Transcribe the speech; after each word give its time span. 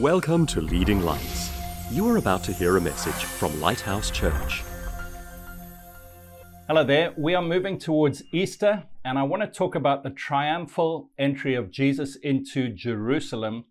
Welcome 0.00 0.46
to 0.46 0.62
Leading 0.62 1.02
Lights. 1.02 1.50
You 1.90 2.08
are 2.08 2.16
about 2.16 2.42
to 2.44 2.52
hear 2.54 2.78
a 2.78 2.80
message 2.80 3.12
from 3.12 3.60
Lighthouse 3.60 4.10
Church. 4.10 4.62
Hello 6.66 6.82
there. 6.82 7.12
We 7.18 7.34
are 7.34 7.42
moving 7.42 7.78
towards 7.78 8.22
Easter, 8.32 8.84
and 9.04 9.18
I 9.18 9.22
want 9.24 9.42
to 9.42 9.46
talk 9.46 9.74
about 9.74 10.02
the 10.02 10.08
triumphal 10.08 11.10
entry 11.18 11.54
of 11.54 11.70
Jesus 11.70 12.16
into 12.16 12.70
Jerusalem. 12.70 13.66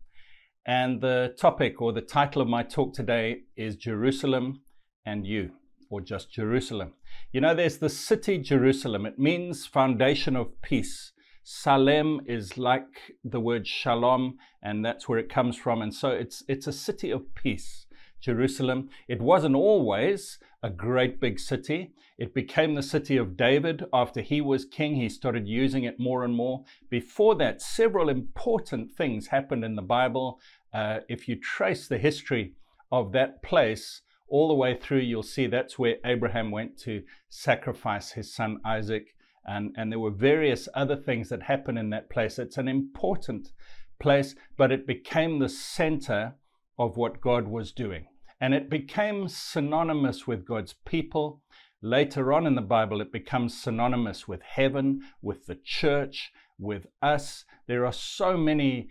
And 0.63 1.01
the 1.01 1.33
topic 1.39 1.81
or 1.81 1.91
the 1.91 2.01
title 2.01 2.43
of 2.43 2.47
my 2.47 2.61
talk 2.61 2.93
today 2.93 3.39
is 3.57 3.75
Jerusalem 3.75 4.61
and 5.03 5.25
You, 5.25 5.53
or 5.89 6.01
just 6.01 6.31
Jerusalem. 6.31 6.93
You 7.33 7.41
know, 7.41 7.55
there's 7.55 7.79
the 7.79 7.89
city 7.89 8.37
Jerusalem, 8.37 9.07
it 9.07 9.17
means 9.17 9.65
foundation 9.65 10.35
of 10.35 10.61
peace. 10.61 11.13
Salem 11.43 12.21
is 12.25 12.57
like 12.57 13.15
the 13.23 13.39
word 13.39 13.67
shalom, 13.67 14.37
and 14.61 14.85
that's 14.85 15.09
where 15.09 15.19
it 15.19 15.29
comes 15.29 15.57
from. 15.57 15.81
And 15.81 15.93
so 15.93 16.09
it's, 16.09 16.43
it's 16.47 16.67
a 16.67 16.73
city 16.73 17.11
of 17.11 17.33
peace, 17.33 17.87
Jerusalem. 18.19 18.89
It 19.07 19.21
wasn't 19.21 19.55
always 19.55 20.37
a 20.61 20.69
great 20.69 21.19
big 21.19 21.39
city. 21.39 21.93
It 22.19 22.35
became 22.35 22.75
the 22.75 22.83
city 22.83 23.17
of 23.17 23.35
David 23.35 23.85
after 23.91 24.21
he 24.21 24.41
was 24.41 24.65
king. 24.65 24.95
He 24.95 25.09
started 25.09 25.47
using 25.47 25.83
it 25.83 25.99
more 25.99 26.23
and 26.23 26.35
more. 26.35 26.63
Before 26.89 27.33
that, 27.35 27.61
several 27.61 28.09
important 28.09 28.91
things 28.91 29.27
happened 29.27 29.65
in 29.65 29.75
the 29.75 29.81
Bible. 29.81 30.39
Uh, 30.71 30.99
if 31.09 31.27
you 31.27 31.35
trace 31.35 31.87
the 31.87 31.97
history 31.97 32.53
of 32.91 33.11
that 33.13 33.41
place, 33.41 34.01
all 34.31 34.47
the 34.47 34.53
way 34.53 34.75
through, 34.75 34.99
you'll 34.99 35.23
see 35.23 35.45
that's 35.45 35.77
where 35.77 35.97
Abraham 36.05 36.51
went 36.51 36.77
to 36.79 37.03
sacrifice 37.29 38.11
his 38.11 38.33
son 38.33 38.59
Isaac 38.63 39.13
and, 39.45 39.73
and 39.77 39.91
there 39.91 39.99
were 39.99 40.11
various 40.11 40.67
other 40.73 40.95
things 40.95 41.29
that 41.29 41.43
happened 41.43 41.79
in 41.79 41.89
that 41.89 42.09
place. 42.09 42.37
It's 42.37 42.57
an 42.57 42.67
important 42.67 43.51
place, 43.99 44.35
but 44.57 44.71
it 44.71 44.87
became 44.87 45.39
the 45.39 45.49
center 45.49 46.35
of 46.77 46.97
what 46.97 47.21
God 47.21 47.47
was 47.47 47.71
doing. 47.71 48.07
And 48.39 48.53
it 48.53 48.69
became 48.69 49.27
synonymous 49.27 50.25
with 50.25 50.45
God's 50.45 50.73
people. 50.85 51.41
Later 51.81 52.33
on 52.33 52.47
in 52.47 52.55
the 52.55 52.61
Bible, 52.61 53.01
it 53.01 53.11
becomes 53.11 53.59
synonymous 53.59 54.27
with 54.27 54.41
heaven, 54.41 55.01
with 55.21 55.45
the 55.45 55.59
church, 55.63 56.31
with 56.57 56.87
us. 57.01 57.45
There 57.67 57.85
are 57.85 57.93
so 57.93 58.37
many 58.37 58.89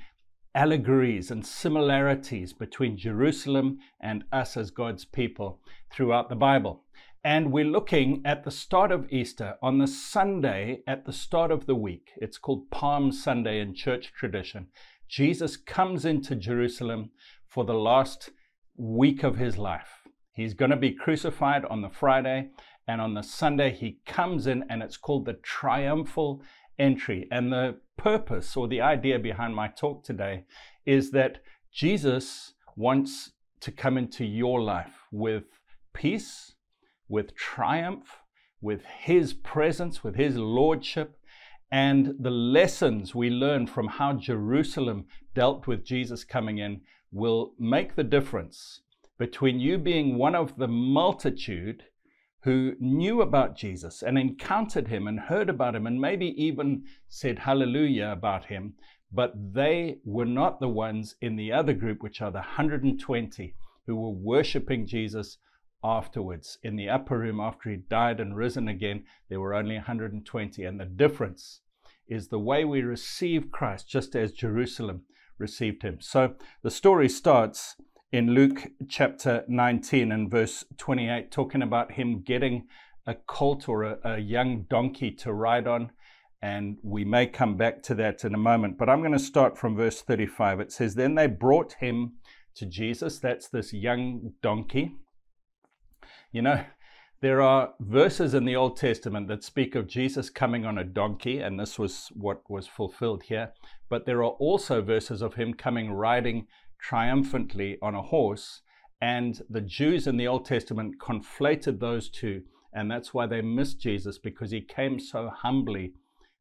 allegories 0.55 1.31
and 1.31 1.47
similarities 1.47 2.53
between 2.53 2.97
Jerusalem 2.97 3.78
and 4.01 4.25
us 4.33 4.56
as 4.56 4.71
God's 4.71 5.05
people 5.05 5.61
throughout 5.93 6.28
the 6.28 6.37
Bible. 6.37 6.84
And 7.23 7.53
we're 7.53 7.67
looking 7.67 8.23
at 8.25 8.45
the 8.45 8.51
start 8.51 8.91
of 8.91 9.07
Easter 9.13 9.57
on 9.61 9.77
the 9.77 9.87
Sunday 9.87 10.81
at 10.87 11.05
the 11.05 11.13
start 11.13 11.51
of 11.51 11.67
the 11.67 11.75
week. 11.75 12.12
It's 12.17 12.39
called 12.39 12.71
Palm 12.71 13.12
Sunday 13.12 13.61
in 13.61 13.75
church 13.75 14.15
tradition. 14.17 14.69
Jesus 15.07 15.59
comes 15.59 16.07
into 16.07 16.35
Jerusalem 16.35 17.11
for 17.47 17.67
the 17.67 17.75
last 17.75 18.31
week 18.75 19.23
of 19.23 19.37
his 19.37 19.59
life. 19.59 20.01
He's 20.33 20.55
going 20.55 20.71
to 20.71 20.79
be 20.79 20.93
crucified 20.93 21.67
on 21.67 21.83
the 21.83 21.91
Friday, 21.91 22.53
and 22.89 23.03
on 23.03 23.12
the 23.12 23.23
Sunday, 23.23 23.71
he 23.71 23.99
comes 24.07 24.47
in, 24.47 24.65
and 24.71 24.83
it's 24.83 24.97
called 24.97 25.27
the 25.27 25.34
triumphal 25.34 26.43
entry. 26.79 27.29
And 27.31 27.53
the 27.53 27.81
purpose 27.99 28.57
or 28.57 28.67
the 28.67 28.81
idea 28.81 29.19
behind 29.19 29.55
my 29.55 29.69
talk 29.69 30.05
today 30.05 30.45
is 30.87 31.11
that 31.11 31.43
Jesus 31.71 32.55
wants 32.77 33.33
to 33.61 33.71
come 33.71 33.99
into 33.99 34.25
your 34.25 34.62
life 34.62 35.03
with 35.12 35.45
peace 35.93 36.55
with 37.11 37.34
triumph, 37.34 38.20
with 38.62 38.84
His 38.84 39.34
presence, 39.34 40.03
with 40.03 40.14
His 40.14 40.36
lordship, 40.36 41.19
and 41.70 42.14
the 42.19 42.30
lessons 42.30 43.14
we 43.14 43.28
learn 43.30 43.66
from 43.66 43.89
how 43.89 44.14
Jerusalem 44.14 45.06
dealt 45.34 45.66
with 45.66 45.84
Jesus 45.84 46.25
coming 46.25 46.58
in 46.58 46.81
will 47.12 47.55
make 47.58 47.97
the 47.97 48.05
difference 48.05 48.81
between 49.19 49.61
you 49.61 49.77
being 49.77 50.16
one 50.16 50.34
of 50.34 50.56
the 50.56 50.69
multitude 50.69 51.84
who 52.42 52.75
knew 52.81 53.20
about 53.20 53.56
Jesus 53.56 54.03
and 54.03 54.16
encountered 54.16 54.88
him 54.88 55.06
and 55.06 55.20
heard 55.20 55.50
about 55.50 55.75
him 55.75 55.87
and 55.87 56.00
maybe 56.00 56.28
even 56.43 56.84
said 57.09 57.41
hallelujah 57.41 58.10
about 58.10 58.47
him, 58.47 58.75
but 59.12 59.34
they 59.53 59.99
were 60.04 60.25
not 60.25 60.59
the 60.59 60.69
ones 60.69 61.16
in 61.20 61.37
the 61.37 61.53
other 61.53 61.75
group, 61.75 62.03
which 62.03 62.22
are 62.22 62.31
the 62.31 62.38
120 62.38 63.54
who 63.87 63.97
were 63.97 64.10
worshiping 64.10 64.87
Jesus 64.87 65.38
afterwards. 65.83 66.59
In 66.63 66.77
the 66.77 66.89
upper 66.89 67.19
room, 67.19 67.41
after 67.41 67.71
he 67.71 67.77
died 67.77 68.21
and 68.21 68.37
risen 68.37 68.69
again, 68.69 69.05
there 69.29 69.41
were 69.41 69.55
only 69.55 69.77
120. 69.77 70.65
And 70.65 70.81
the 70.81 70.85
difference 70.85 71.61
is 72.09 72.29
the 72.29 72.39
way 72.39 72.65
we 72.65 72.83
receive 72.83 73.51
Christ, 73.51 73.89
just 73.89 74.15
as 74.17 74.33
Jerusalem 74.33 75.03
received 75.39 75.83
him. 75.83 75.99
So 76.01 76.35
the 76.63 76.71
story 76.71 77.09
starts 77.09 77.77
in 78.13 78.35
Luke 78.35 78.69
chapter 78.89 79.45
19 79.49 80.11
and 80.11 80.31
verse 80.31 80.65
28, 80.77 81.31
talking 81.31 81.63
about 81.63 81.93
him 81.93 82.23
getting 82.23 82.67
a 83.07 83.15
colt 83.15 83.69
or 83.69 83.85
a, 83.85 83.99
a 84.05 84.19
young 84.19 84.67
donkey 84.69 85.11
to 85.12 85.33
ride 85.33 85.67
on. 85.67 85.93
And 86.43 86.79
we 86.83 87.05
may 87.05 87.27
come 87.27 87.57
back 87.57 87.83
to 87.85 87.95
that 87.97 88.25
in 88.25 88.35
a 88.35 88.39
moment. 88.39 88.79
But 88.79 88.89
I'm 88.89 89.01
going 89.01 89.12
to 89.12 89.19
start 89.19 89.59
from 89.59 89.77
verse 89.77 90.01
35. 90.01 90.61
It 90.61 90.73
says, 90.73 90.95
Then 90.95 91.15
they 91.15 91.27
brought 91.27 91.75
him 91.75 92.15
to 92.57 92.67
Jesus. 92.67 93.19
That's 93.19 93.49
this 93.49 93.73
young 93.73 94.33
donkey. 94.43 94.97
You 96.33 96.43
know, 96.43 96.65
there 97.23 97.43
are 97.43 97.75
verses 97.81 98.35
in 98.35 98.45
the 98.45 98.55
Old 98.55 98.77
Testament 98.77 99.27
that 99.27 99.43
speak 99.43 99.75
of 99.75 99.89
Jesus 99.89 100.31
coming 100.31 100.65
on 100.65 100.79
a 100.79 100.85
donkey, 100.85 101.41
and 101.41 101.59
this 101.59 101.77
was 101.77 102.13
what 102.15 102.49
was 102.49 102.69
fulfilled 102.69 103.25
here. 103.25 103.53
But 103.89 104.07
there 104.07 104.23
are 104.23 104.37
also 104.39 104.81
verses 104.81 105.23
of 105.23 105.35
him 105.35 105.55
coming 105.55 105.91
riding 105.91 106.47
triumphantly 106.79 107.79
on 107.83 107.97
a 107.97 108.03
horse, 108.03 108.61
and 109.01 109.43
the 109.51 109.61
Jews 109.61 110.07
in 110.07 110.19
the 110.19 110.29
Old 110.29 110.45
Testament 110.45 111.01
conflated 111.01 111.81
those 111.81 112.09
two, 112.09 112.45
and 112.73 112.89
that's 112.89 113.12
why 113.12 113.27
they 113.27 113.43
missed 113.43 113.81
Jesus 113.81 114.17
because 114.17 114.53
he 114.53 114.61
came 114.61 115.01
so 115.01 115.33
humbly 115.35 115.95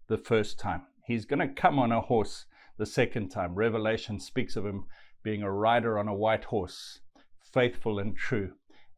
the 0.08 0.20
first 0.20 0.60
time. 0.60 0.84
He's 1.08 1.26
going 1.26 1.40
to 1.40 1.48
come 1.48 1.80
on 1.80 1.92
a 1.92 2.02
horse 2.02 2.46
the 2.78 2.86
second 2.86 3.30
time. 3.30 3.56
Revelation 3.56 4.20
speaks 4.20 4.56
of 4.56 4.68
him 4.68 4.86
being 5.24 5.42
a 5.42 5.52
rider 5.52 5.98
on 5.98 6.08
a 6.08 6.14
white 6.14 6.44
horse, 6.44 7.00
faithful 7.42 7.98
and 7.98 8.16
true 8.16 8.52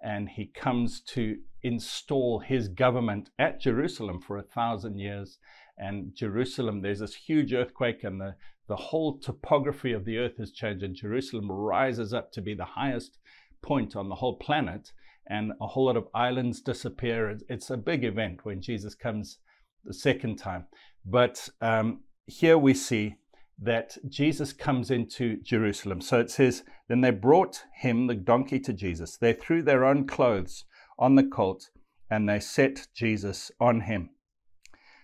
and 0.04 0.30
he 0.30 0.46
comes 0.46 1.02
to 1.02 1.38
install 1.64 2.40
his 2.40 2.68
government 2.68 3.30
at 3.38 3.62
Jerusalem 3.62 4.20
for 4.20 4.38
a 4.38 4.44
thousand 4.44 4.98
years. 4.98 5.38
And 5.78 6.14
Jerusalem, 6.16 6.82
there's 6.82 7.00
this 7.00 7.16
huge 7.16 7.54
earthquake, 7.54 8.04
and 8.04 8.20
the, 8.20 8.36
the 8.68 8.76
whole 8.76 9.18
topography 9.20 9.94
of 9.94 10.06
the 10.06 10.18
earth 10.18 10.38
has 10.38 10.52
changed, 10.52 10.84
and 10.84 10.96
Jerusalem 10.96 11.52
rises 11.52 12.14
up 12.14 12.32
to 12.34 12.42
be 12.42 12.54
the 12.54 12.66
highest 12.66 13.20
point 13.62 13.96
on 13.96 14.10
the 14.10 14.16
whole 14.16 14.38
planet, 14.38 14.92
and 15.28 15.52
a 15.62 15.68
whole 15.68 15.86
lot 15.86 15.98
of 15.98 16.08
islands 16.14 16.62
disappear. 16.62 17.38
It's 17.48 17.70
a 17.70 17.78
big 17.78 18.04
event 18.04 18.44
when 18.44 18.62
Jesus 18.62 18.96
comes 18.96 19.38
the 19.86 19.94
second 19.94 20.38
time. 20.38 20.66
But 21.06 21.48
um, 21.62 22.02
here 22.28 22.58
we 22.58 22.74
see 22.74 23.16
that 23.62 23.96
Jesus 24.10 24.54
comes 24.54 24.90
into 24.90 25.38
Jerusalem. 25.38 26.02
So 26.02 26.20
it 26.20 26.32
says, 26.32 26.64
Then 26.90 27.02
they 27.02 27.12
brought 27.12 27.64
him, 27.76 28.08
the 28.08 28.16
donkey, 28.16 28.60
to 28.62 28.74
Jesus. 28.74 29.18
They 29.18 29.34
threw 29.34 29.62
their 29.62 29.86
own 29.86 30.08
clothes 30.08 30.66
on 30.98 31.16
the 31.16 31.24
colt 31.24 31.70
and 32.10 32.28
they 32.28 32.40
set 32.40 32.88
Jesus 32.94 33.52
on 33.60 33.82
him. 33.82 34.10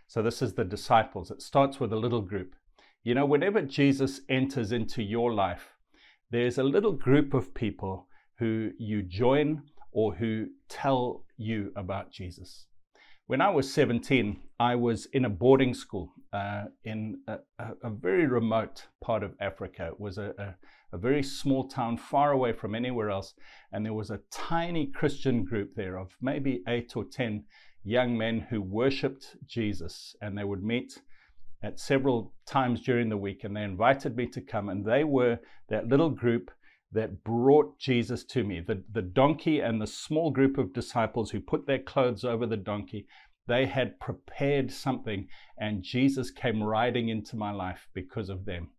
So 0.07 0.21
this 0.21 0.41
is 0.41 0.53
the 0.53 0.65
disciples. 0.65 1.31
It 1.31 1.41
starts 1.41 1.79
with 1.79 1.93
a 1.93 1.97
little 1.97 2.21
group. 2.21 2.55
You 3.03 3.13
know, 3.13 3.25
whenever 3.25 3.61
Jesus 3.61 4.21
enters 4.27 4.71
into 4.71 5.03
your 5.03 5.33
life, 5.33 5.69
there's 6.31 6.57
a 6.57 6.63
little 6.63 6.91
group 6.91 7.33
of 7.33 7.53
people 7.53 8.07
who 8.39 8.71
you 8.77 9.03
join 9.03 9.63
or 9.91 10.15
who 10.15 10.47
tell 10.67 11.25
you 11.37 11.71
about 11.75 12.11
Jesus. 12.11 12.65
When 13.27 13.41
I 13.41 13.49
was 13.49 13.69
17, 13.73 14.39
I 14.57 14.75
was 14.75 15.07
in 15.07 15.25
a 15.25 15.29
boarding 15.29 15.73
school 15.73 16.13
uh, 16.31 16.67
in 16.85 17.19
a, 17.27 17.39
a, 17.83 17.89
very 17.89 18.25
remote 18.25 18.87
part 19.03 19.21
of 19.21 19.35
Africa. 19.41 19.87
It 19.87 19.99
was 19.99 20.17
a, 20.17 20.33
a, 20.37 20.95
a, 20.95 20.97
very 20.97 21.21
small 21.21 21.67
town 21.67 21.97
far 21.97 22.31
away 22.31 22.53
from 22.53 22.73
anywhere 22.73 23.09
else. 23.09 23.33
And 23.73 23.85
there 23.85 23.93
was 23.93 24.11
a 24.11 24.21
tiny 24.31 24.87
Christian 24.87 25.43
group 25.43 25.75
there 25.75 25.97
of 25.97 26.15
maybe 26.21 26.63
eight 26.69 26.95
or 26.95 27.03
10 27.03 27.43
young 27.83 28.17
men 28.17 28.47
who 28.49 28.61
worshiped 28.61 29.35
Jesus. 29.45 30.15
And 30.21 30.37
they 30.37 30.45
would 30.45 30.63
meet 30.63 30.97
at 31.61 31.81
several 31.81 32.33
times 32.45 32.79
during 32.81 33.09
the 33.09 33.17
week. 33.17 33.43
And 33.43 33.57
they 33.57 33.63
invited 33.63 34.15
me 34.15 34.27
to 34.27 34.39
come. 34.39 34.69
And 34.69 34.85
they 34.85 35.03
were 35.03 35.39
that 35.67 35.89
little 35.89 36.11
group 36.11 36.49
that 36.91 37.23
brought 37.23 37.77
Jesus 37.79 38.23
to 38.23 38.43
me. 38.43 38.61
The, 38.61 38.83
the 38.91 39.01
donkey 39.01 39.59
and 39.59 39.81
the 39.81 39.87
small 39.87 40.31
group 40.31 40.57
of 40.57 40.73
disciples 40.73 41.31
who 41.31 41.39
put 41.39 41.67
their 41.67 41.79
clothes 41.79 42.23
over 42.23 42.45
the 42.45 42.57
donkey, 42.57 43.07
they 43.47 43.65
had 43.65 43.99
prepared 43.99 44.71
something, 44.71 45.27
and 45.57 45.83
Jesus 45.83 46.31
came 46.31 46.63
riding 46.63 47.09
into 47.09 47.35
my 47.35 47.51
life 47.51 47.87
because 47.93 48.29
of 48.29 48.45
them. 48.45 48.69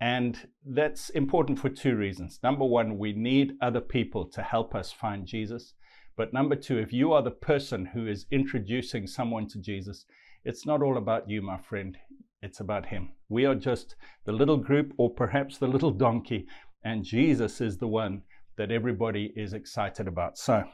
And 0.00 0.48
that's 0.64 1.08
important 1.10 1.58
for 1.58 1.70
two 1.70 1.96
reasons. 1.96 2.38
Number 2.42 2.64
one, 2.64 2.98
we 2.98 3.12
need 3.12 3.54
other 3.60 3.80
people 3.80 4.26
to 4.26 4.42
help 4.42 4.74
us 4.74 4.92
find 4.92 5.26
Jesus. 5.26 5.74
But 6.16 6.32
number 6.32 6.56
two, 6.56 6.78
if 6.78 6.92
you 6.92 7.12
are 7.12 7.22
the 7.22 7.30
person 7.30 7.86
who 7.86 8.06
is 8.06 8.26
introducing 8.30 9.06
someone 9.06 9.48
to 9.48 9.60
Jesus, 9.60 10.04
it's 10.44 10.66
not 10.66 10.82
all 10.82 10.98
about 10.98 11.28
you, 11.28 11.42
my 11.42 11.58
friend. 11.58 11.96
It's 12.42 12.60
about 12.60 12.86
Him. 12.86 13.10
We 13.28 13.46
are 13.46 13.54
just 13.54 13.96
the 14.24 14.32
little 14.32 14.58
group, 14.58 14.92
or 14.98 15.10
perhaps 15.10 15.58
the 15.58 15.66
little 15.66 15.90
donkey, 15.90 16.46
and 16.84 17.04
Jesus 17.04 17.60
is 17.60 17.78
the 17.78 17.88
one 17.88 18.22
that 18.56 18.70
everybody 18.70 19.32
is 19.36 19.52
excited 19.52 20.08
about. 20.08 20.38
So, 20.38 20.64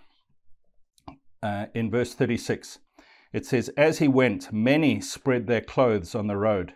uh, 1.42 1.66
in 1.74 1.90
verse 1.90 2.14
36, 2.14 2.78
it 3.32 3.46
says, 3.46 3.70
As 3.76 3.98
he 3.98 4.08
went, 4.08 4.52
many 4.52 5.00
spread 5.00 5.46
their 5.46 5.60
clothes 5.60 6.14
on 6.14 6.26
the 6.26 6.36
road. 6.36 6.74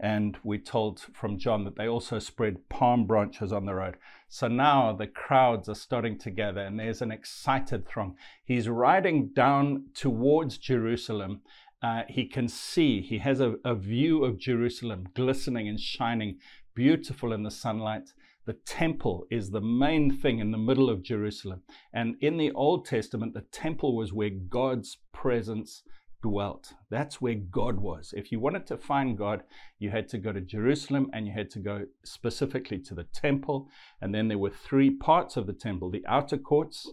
And 0.00 0.36
we're 0.44 0.60
told 0.60 1.00
from 1.12 1.38
John 1.38 1.64
that 1.64 1.76
they 1.76 1.88
also 1.88 2.20
spread 2.20 2.68
palm 2.68 3.06
branches 3.06 3.52
on 3.52 3.66
the 3.66 3.74
road. 3.74 3.96
So 4.28 4.46
now 4.46 4.92
the 4.92 5.08
crowds 5.08 5.68
are 5.68 5.74
starting 5.74 6.18
to 6.18 6.30
gather 6.30 6.60
and 6.60 6.78
there's 6.78 7.02
an 7.02 7.10
excited 7.10 7.88
throng. 7.88 8.16
He's 8.44 8.68
riding 8.68 9.30
down 9.34 9.86
towards 9.94 10.58
Jerusalem. 10.58 11.40
Uh, 11.82 12.02
he 12.08 12.26
can 12.26 12.46
see, 12.46 13.00
he 13.00 13.18
has 13.18 13.40
a, 13.40 13.54
a 13.64 13.74
view 13.74 14.24
of 14.24 14.38
Jerusalem 14.38 15.08
glistening 15.14 15.66
and 15.66 15.80
shining, 15.80 16.38
beautiful 16.74 17.32
in 17.32 17.42
the 17.42 17.50
sunlight. 17.50 18.12
The 18.48 18.54
temple 18.64 19.26
is 19.30 19.50
the 19.50 19.60
main 19.60 20.10
thing 20.10 20.38
in 20.38 20.52
the 20.52 20.56
middle 20.56 20.88
of 20.88 21.02
Jerusalem. 21.02 21.60
And 21.92 22.16
in 22.22 22.38
the 22.38 22.50
Old 22.52 22.86
Testament, 22.86 23.34
the 23.34 23.44
temple 23.52 23.94
was 23.94 24.14
where 24.14 24.30
God's 24.30 24.96
presence 25.12 25.82
dwelt. 26.22 26.72
That's 26.88 27.20
where 27.20 27.34
God 27.34 27.78
was. 27.78 28.14
If 28.16 28.32
you 28.32 28.40
wanted 28.40 28.66
to 28.68 28.78
find 28.78 29.18
God, 29.18 29.42
you 29.78 29.90
had 29.90 30.08
to 30.08 30.16
go 30.16 30.32
to 30.32 30.40
Jerusalem 30.40 31.10
and 31.12 31.26
you 31.26 31.32
had 31.34 31.50
to 31.50 31.58
go 31.58 31.84
specifically 32.06 32.78
to 32.84 32.94
the 32.94 33.04
temple. 33.12 33.68
And 34.00 34.14
then 34.14 34.28
there 34.28 34.38
were 34.38 34.48
three 34.48 34.92
parts 34.92 35.36
of 35.36 35.46
the 35.46 35.52
temple 35.52 35.90
the 35.90 36.06
outer 36.06 36.38
courts, 36.38 36.90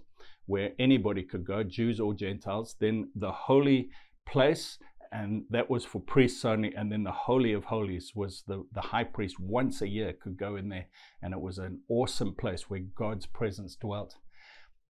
where 0.48 0.74
anybody 0.78 1.24
could 1.24 1.46
go, 1.46 1.64
Jews 1.64 2.02
or 2.02 2.14
Gentiles, 2.14 2.76
then 2.82 3.12
the 3.16 3.32
holy 3.32 3.92
place. 4.26 4.78
And 5.12 5.44
that 5.50 5.70
was 5.70 5.86
for 5.86 6.00
priests 6.02 6.46
only. 6.46 6.74
And 6.76 6.92
then 6.92 7.04
the 7.04 7.12
Holy 7.12 7.54
of 7.54 7.66
Holies 7.66 8.14
was 8.16 8.44
the, 8.48 8.66
the 8.74 8.82
high 8.82 9.04
priest 9.04 9.40
once 9.40 9.82
a 9.82 9.88
year 9.88 10.14
could 10.14 10.38
go 10.38 10.56
in 10.56 10.70
there. 10.70 10.88
And 11.22 11.34
it 11.34 11.42
was 11.42 11.58
an 11.58 11.82
awesome 11.90 12.36
place 12.36 12.70
where 12.70 12.82
God's 12.96 13.26
presence 13.26 13.76
dwelt. 13.76 14.16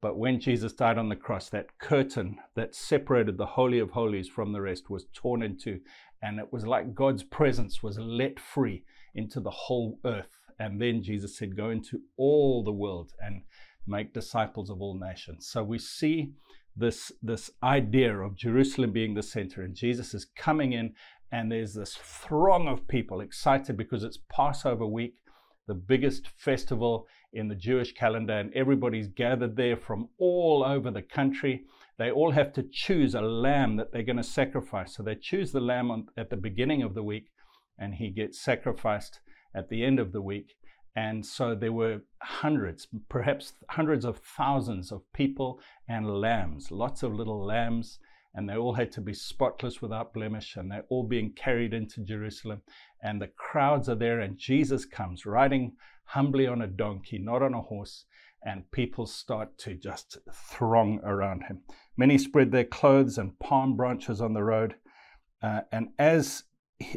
But 0.02 0.18
when 0.18 0.42
Jesus 0.42 0.74
died 0.74 0.98
on 0.98 1.08
the 1.08 1.16
cross, 1.16 1.50
that 1.50 1.80
curtain 1.80 2.38
that 2.56 2.76
separated 2.76 3.38
the 3.38 3.46
Holy 3.46 3.80
of 3.80 3.92
Holies 3.92 4.28
from 4.28 4.52
the 4.52 4.62
rest 4.62 4.90
was 4.90 5.06
torn 5.14 5.42
in 5.42 5.58
two. 5.58 5.80
And 6.22 6.40
it 6.40 6.52
was 6.52 6.66
like 6.66 6.94
God's 6.94 7.24
presence 7.24 7.82
was 7.82 7.98
let 7.98 8.40
free 8.40 8.84
into 9.16 9.40
the 9.40 9.50
whole 9.50 10.00
earth. 10.06 10.40
And 10.60 10.82
then 10.82 11.04
Jesus 11.04 11.38
said, 11.38 11.56
Go 11.56 11.70
into 11.70 12.02
all 12.18 12.64
the 12.64 12.72
world 12.72 13.14
and 13.20 13.44
make 13.88 14.14
disciples 14.14 14.70
of 14.70 14.82
all 14.82 15.00
nations. 15.00 15.48
So 15.48 15.64
we 15.64 15.80
see 15.80 16.34
this, 16.76 17.12
this 17.22 17.52
idea 17.62 18.18
of 18.18 18.36
Jerusalem 18.36 18.92
being 18.92 19.14
the 19.14 19.24
center, 19.24 19.62
and 19.62 19.76
Jesus 19.76 20.14
is 20.14 20.26
coming 20.36 20.74
in, 20.74 20.94
and 21.32 21.52
there's 21.52 21.74
this 21.74 21.96
throng 21.96 22.68
of 22.68 22.88
people 22.88 23.22
excited 23.22 23.78
because 23.78 24.04
it's 24.04 24.20
Passover 24.32 24.86
week, 24.86 25.16
the 25.68 25.74
biggest 25.74 26.28
festival 26.38 27.08
in 27.32 27.48
the 27.48 27.56
Jewish 27.56 27.94
calendar, 27.94 28.34
and 28.34 28.54
everybody's 28.54 29.08
gathered 29.08 29.56
there 29.56 29.78
from 29.78 30.10
all 30.20 30.64
over 30.66 30.92
the 30.92 31.02
country. 31.02 31.64
They 31.98 32.12
all 32.12 32.32
have 32.32 32.54
to 32.54 32.66
choose 32.72 33.16
a 33.16 33.22
lamb 33.22 33.78
that 33.78 33.92
they're 33.92 34.04
going 34.04 34.18
to 34.18 34.24
sacrifice. 34.24 34.96
So 34.96 35.04
they 35.04 35.16
choose 35.16 35.52
the 35.52 35.60
lamb 35.60 35.90
on, 35.92 36.08
at 36.18 36.30
the 36.30 36.38
beginning 36.38 36.84
of 36.84 36.94
the 36.94 37.04
week, 37.04 37.30
and 37.80 37.96
he 37.96 38.10
gets 38.10 38.44
sacrificed 38.44 39.20
at 39.56 39.70
the 39.70 39.84
end 39.84 40.00
of 40.00 40.12
the 40.12 40.22
week. 40.22 40.56
And 40.96 41.26
so 41.26 41.56
there 41.56 41.72
were 41.72 42.02
hundreds, 42.22 42.88
perhaps 43.10 43.54
hundreds 43.70 44.06
of 44.06 44.20
thousands 44.20 44.92
of 44.92 45.02
people 45.14 45.60
and 45.88 46.08
lambs, 46.08 46.72
lots 46.72 47.02
of 47.02 47.14
little 47.14 47.44
lambs, 47.44 48.00
and 48.36 48.50
they 48.50 48.56
all 48.56 48.74
had 48.74 48.92
to 48.94 49.02
be 49.02 49.14
spotless 49.14 49.82
without 49.82 50.14
blemish, 50.14 50.56
and 50.56 50.72
they're 50.72 50.86
all 50.90 51.04
being 51.04 51.34
carried 51.34 51.74
into 51.74 52.02
Jerusalem. 52.02 52.62
And 53.02 53.22
the 53.22 53.28
crowds 53.28 53.90
are 53.90 53.96
there, 53.96 54.20
and 54.20 54.38
Jesus 54.38 54.86
comes 54.86 55.26
riding 55.26 55.74
humbly 56.06 56.48
on 56.48 56.62
a 56.62 56.68
donkey, 56.68 57.20
not 57.20 57.42
on 57.42 57.54
a 57.54 57.62
horse, 57.62 58.06
and 58.46 58.70
people 58.72 59.06
start 59.06 59.58
to 59.60 59.76
just 59.76 60.18
throng 60.32 61.00
around 61.04 61.44
him. 61.44 61.62
Many 61.96 62.18
spread 62.18 62.52
their 62.52 62.66
clothes 62.66 63.18
and 63.18 63.38
palm 63.40 63.76
branches 63.76 64.20
on 64.20 64.34
the 64.34 64.44
road. 64.44 64.76
Uh, 65.42 65.62
and 65.72 65.90
as 66.00 66.44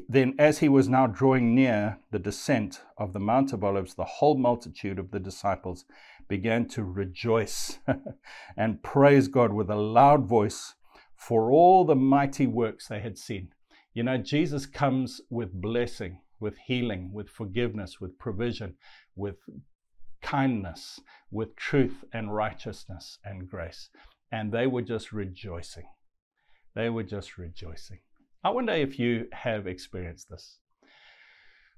then, 0.09 0.35
as 0.39 0.59
he 0.59 0.69
was 0.69 0.89
now 0.89 1.07
drawing 1.07 1.55
near 1.55 1.99
the 2.11 2.19
descent 2.19 2.83
of 2.99 3.13
the 3.13 3.21
Mount 3.21 3.53
of 3.53 3.65
Olives, 3.65 3.95
the 3.95 4.05
whole 4.05 4.37
multitude 4.37 4.99
of 4.99 5.11
the 5.11 5.21
disciples 5.21 5.85
began 6.29 6.67
to 6.69 6.85
rejoice 6.85 7.79
and 8.57 8.83
praise 8.83 9.29
God 9.29 9.53
with 9.53 9.71
a 9.71 9.77
loud 9.77 10.27
voice 10.27 10.75
for 11.15 11.51
all 11.51 11.85
the 11.85 11.97
mighty 11.97 12.47
works 12.47 12.89
they 12.89 13.01
had 13.01 13.19
seen. 13.19 13.49
You 13.95 14.03
know, 14.03 14.19
Jesus 14.19 14.67
comes 14.67 15.21
with 15.31 15.53
blessing 15.53 16.21
with 16.41 16.57
healing, 16.67 17.13
with 17.13 17.29
forgiveness, 17.29 18.01
with 18.01 18.19
provision, 18.19 18.75
with 19.15 19.37
kindness, 20.23 21.01
with 21.31 21.57
truth 21.57 22.05
and 22.13 22.35
righteousness 22.35 23.19
and 23.25 23.49
grace. 23.49 23.91
And 24.31 24.53
they 24.53 24.67
were 24.67 24.83
just 24.83 25.13
rejoicing. 25.13 25.87
They 26.75 26.91
were 26.91 27.05
just 27.05 27.39
rejoicing. 27.39 28.01
I 28.47 28.51
wonder 28.51 28.75
if 28.75 28.97
you 28.97 29.27
have 29.33 29.67
experienced 29.67 30.31
this. 30.31 30.59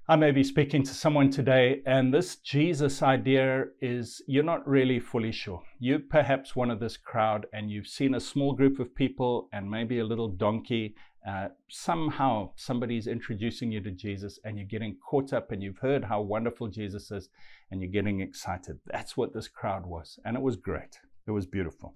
I 0.07 0.15
may 0.15 0.29
be 0.29 0.43
speaking 0.43 0.83
to 0.83 0.93
someone 0.93 1.31
today, 1.31 1.81
and 1.87 2.13
this 2.13 2.35
Jesus 2.35 3.01
idea 3.01 3.65
is 3.81 4.21
you're 4.27 4.43
not 4.43 4.67
really 4.67 4.99
fully 4.99 5.31
sure. 5.31 5.63
You're 5.79 5.97
perhaps 5.97 6.55
one 6.55 6.69
of 6.69 6.79
this 6.79 6.95
crowd, 6.95 7.47
and 7.53 7.71
you've 7.71 7.87
seen 7.87 8.13
a 8.13 8.19
small 8.19 8.53
group 8.53 8.77
of 8.79 8.93
people 8.93 9.49
and 9.51 9.67
maybe 9.67 9.97
a 9.97 10.05
little 10.05 10.27
donkey, 10.27 10.93
uh, 11.27 11.47
somehow 11.69 12.51
somebody's 12.55 13.07
introducing 13.07 13.71
you 13.71 13.81
to 13.81 13.89
Jesus 13.89 14.37
and 14.45 14.55
you're 14.55 14.67
getting 14.67 14.95
caught 15.09 15.33
up 15.33 15.51
and 15.51 15.63
you've 15.63 15.79
heard 15.79 16.03
how 16.03 16.21
wonderful 16.21 16.67
Jesus 16.67 17.09
is 17.09 17.29
and 17.71 17.81
you're 17.81 17.89
getting 17.89 18.21
excited. 18.21 18.77
That's 18.85 19.17
what 19.17 19.33
this 19.33 19.47
crowd 19.47 19.87
was. 19.87 20.19
And 20.23 20.37
it 20.37 20.43
was 20.43 20.55
great. 20.55 20.99
It 21.25 21.31
was 21.31 21.47
beautiful. 21.47 21.95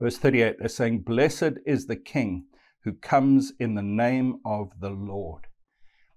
Verse 0.00 0.16
38, 0.16 0.56
they're 0.58 0.68
saying, 0.68 1.00
Blessed 1.00 1.58
is 1.66 1.88
the 1.88 1.96
King 1.96 2.46
who 2.88 2.94
comes 2.94 3.52
in 3.60 3.74
the 3.74 3.82
name 3.82 4.40
of 4.46 4.72
the 4.80 4.88
Lord. 4.88 5.46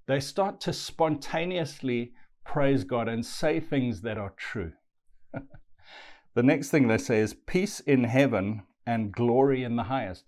They 0.07 0.21
start 0.21 0.62
to 0.62 0.71
spontaneously 0.71 2.13
praise 2.45 2.85
God 2.85 3.09
and 3.09 3.25
say 3.25 3.59
things 3.59 4.03
that 4.03 4.18
are 4.18 4.33
true. 4.38 4.71
the 6.33 6.44
next 6.44 6.69
thing 6.69 6.88
they 6.88 6.97
say 6.97 7.19
is, 7.19 7.33
Peace 7.33 7.81
in 7.81 8.06
heaven 8.06 8.63
and 8.85 9.12
glory 9.12 9.65
in 9.65 9.75
the 9.75 9.83
highest. 9.83 10.23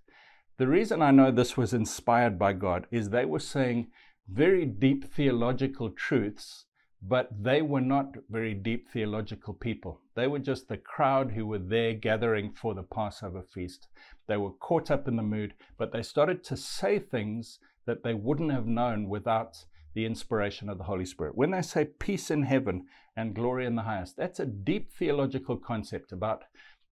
The 0.57 0.67
reason 0.67 1.01
I 1.01 1.11
know 1.11 1.31
this 1.31 1.55
was 1.55 1.73
inspired 1.73 2.37
by 2.37 2.51
God 2.51 2.87
is 2.91 3.09
they 3.09 3.23
were 3.23 3.39
saying 3.39 3.87
very 4.29 4.65
deep 4.65 5.13
theological 5.13 5.91
truths, 5.91 6.65
but 7.05 7.29
they 7.43 7.61
were 7.61 7.81
not 7.81 8.15
very 8.29 8.53
deep 8.53 8.87
theological 8.89 9.53
people. 9.53 9.99
They 10.15 10.27
were 10.27 10.39
just 10.39 10.67
the 10.67 10.77
crowd 10.77 11.31
who 11.31 11.45
were 11.45 11.59
there 11.59 11.93
gathering 11.93 12.53
for 12.53 12.73
the 12.73 12.83
Passover 12.83 13.41
feast. 13.41 13.87
They 14.27 14.37
were 14.37 14.51
caught 14.51 14.89
up 14.89 15.07
in 15.07 15.17
the 15.17 15.23
mood, 15.23 15.53
but 15.77 15.91
they 15.91 16.01
started 16.01 16.43
to 16.45 16.55
say 16.55 16.99
things 16.99 17.59
that 17.85 18.03
they 18.03 18.13
wouldn't 18.13 18.53
have 18.53 18.67
known 18.67 19.09
without 19.09 19.65
the 19.93 20.05
inspiration 20.05 20.69
of 20.69 20.77
the 20.77 20.85
Holy 20.85 21.05
Spirit. 21.05 21.35
When 21.35 21.51
they 21.51 21.61
say 21.61 21.85
peace 21.85 22.31
in 22.31 22.43
heaven 22.43 22.85
and 23.17 23.35
glory 23.35 23.65
in 23.65 23.75
the 23.75 23.83
highest, 23.83 24.15
that's 24.15 24.39
a 24.39 24.45
deep 24.45 24.91
theological 24.93 25.57
concept 25.57 26.13
about 26.13 26.43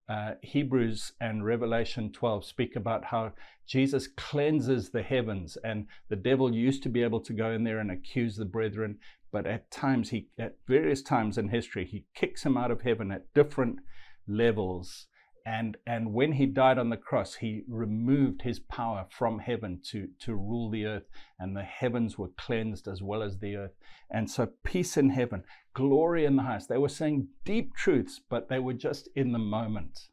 uh, 0.10 0.34
Hebrews 0.42 1.14
and 1.22 1.46
Revelation 1.46 2.12
12 2.12 2.44
speak 2.44 2.76
about 2.76 3.06
how 3.06 3.32
Jesus 3.66 4.08
cleanses 4.08 4.90
the 4.90 5.04
heavens, 5.04 5.58
and 5.64 5.88
the 6.10 6.18
devil 6.18 6.54
used 6.54 6.84
to 6.84 6.90
be 6.90 7.02
able 7.02 7.22
to 7.22 7.32
go 7.32 7.52
in 7.52 7.64
there 7.64 7.80
and 7.80 7.90
accuse 7.90 8.36
the 8.36 8.44
brethren, 8.44 8.98
but 9.32 9.46
at 9.46 9.72
times 9.72 10.10
he, 10.10 10.28
at 10.38 10.58
various 10.68 11.02
times 11.02 11.38
in 11.38 11.50
history, 11.50 11.86
he 11.86 12.06
kicks 12.14 12.44
him 12.44 12.58
out 12.58 12.72
of 12.72 12.82
heaven 12.82 13.12
at 13.12 13.34
different 13.34 13.80
levels. 14.28 15.08
And 15.46 15.78
and 15.88 16.14
when 16.14 16.34
he 16.34 16.46
died 16.46 16.78
on 16.78 16.90
the 16.90 16.98
cross 16.98 17.34
he 17.36 17.64
removed 17.68 18.44
his 18.44 18.60
power 18.60 19.08
from 19.10 19.40
heaven 19.40 19.82
to 19.90 20.08
to 20.20 20.36
rule 20.36 20.70
the 20.70 20.86
earth 20.86 21.10
and 21.40 21.56
the 21.56 21.64
heavens 21.64 22.16
were 22.16 22.30
cleansed 22.38 22.88
as 22.88 23.02
well 23.02 23.24
as 23.24 23.40
the 23.40 23.56
earth. 23.56 23.74
And 24.12 24.30
so 24.30 24.50
peace 24.64 24.98
in 24.98 25.10
heaven 25.10 25.44
glory 25.74 26.26
in 26.26 26.36
the 26.36 26.44
highest. 26.44 26.70
They 26.70 26.78
were 26.78 26.90
saying 26.90 27.30
deep 27.44 27.74
truths 27.74 28.22
but 28.30 28.50
they 28.50 28.60
were 28.60 28.74
just 28.74 29.10
in 29.16 29.32
the 29.32 29.40
moment. 29.40 30.10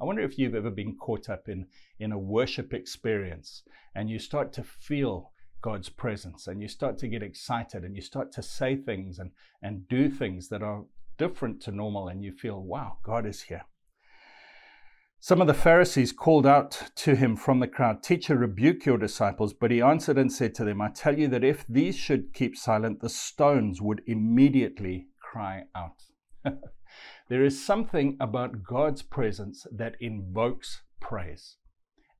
I 0.00 0.04
wonder 0.04 0.22
if 0.22 0.38
you've 0.38 0.54
ever 0.54 0.70
been 0.70 0.96
caught 0.96 1.28
up 1.28 1.48
in 1.48 1.66
in 1.98 2.12
a 2.12 2.18
worship 2.18 2.72
experience 2.72 3.64
and 3.92 4.08
you 4.08 4.20
start 4.20 4.52
to 4.52 4.62
feel 4.62 5.32
God's 5.60 5.88
presence 5.88 6.46
and 6.46 6.62
you 6.62 6.68
start 6.68 6.98
to 6.98 7.08
get 7.08 7.22
excited 7.22 7.84
and 7.84 7.96
you 7.96 8.02
start 8.02 8.32
to 8.32 8.42
say 8.42 8.76
things 8.76 9.18
and 9.18 9.32
and 9.62 9.88
do 9.88 10.08
things 10.08 10.48
that 10.48 10.62
are 10.62 10.84
different 11.16 11.60
to 11.62 11.72
normal 11.72 12.08
and 12.08 12.22
you 12.22 12.32
feel 12.32 12.60
wow 12.60 12.98
God 13.02 13.26
is 13.26 13.42
here 13.42 13.64
some 15.20 15.40
of 15.40 15.48
the 15.48 15.54
Pharisees 15.54 16.12
called 16.12 16.46
out 16.46 16.90
to 16.94 17.16
him 17.16 17.34
from 17.34 17.58
the 17.58 17.66
crowd, 17.66 18.04
Teacher, 18.04 18.36
rebuke 18.36 18.86
your 18.86 18.98
disciples. 18.98 19.52
But 19.52 19.72
he 19.72 19.82
answered 19.82 20.16
and 20.16 20.32
said 20.32 20.54
to 20.54 20.64
them, 20.64 20.80
I 20.80 20.90
tell 20.90 21.18
you 21.18 21.26
that 21.28 21.42
if 21.42 21.66
these 21.66 21.96
should 21.96 22.32
keep 22.32 22.56
silent, 22.56 23.00
the 23.00 23.08
stones 23.08 23.82
would 23.82 24.00
immediately 24.06 25.08
cry 25.20 25.64
out. 25.74 26.04
there 27.28 27.42
is 27.42 27.64
something 27.64 28.16
about 28.20 28.62
God's 28.62 29.02
presence 29.02 29.66
that 29.72 29.96
invokes 29.98 30.82
praise. 31.00 31.56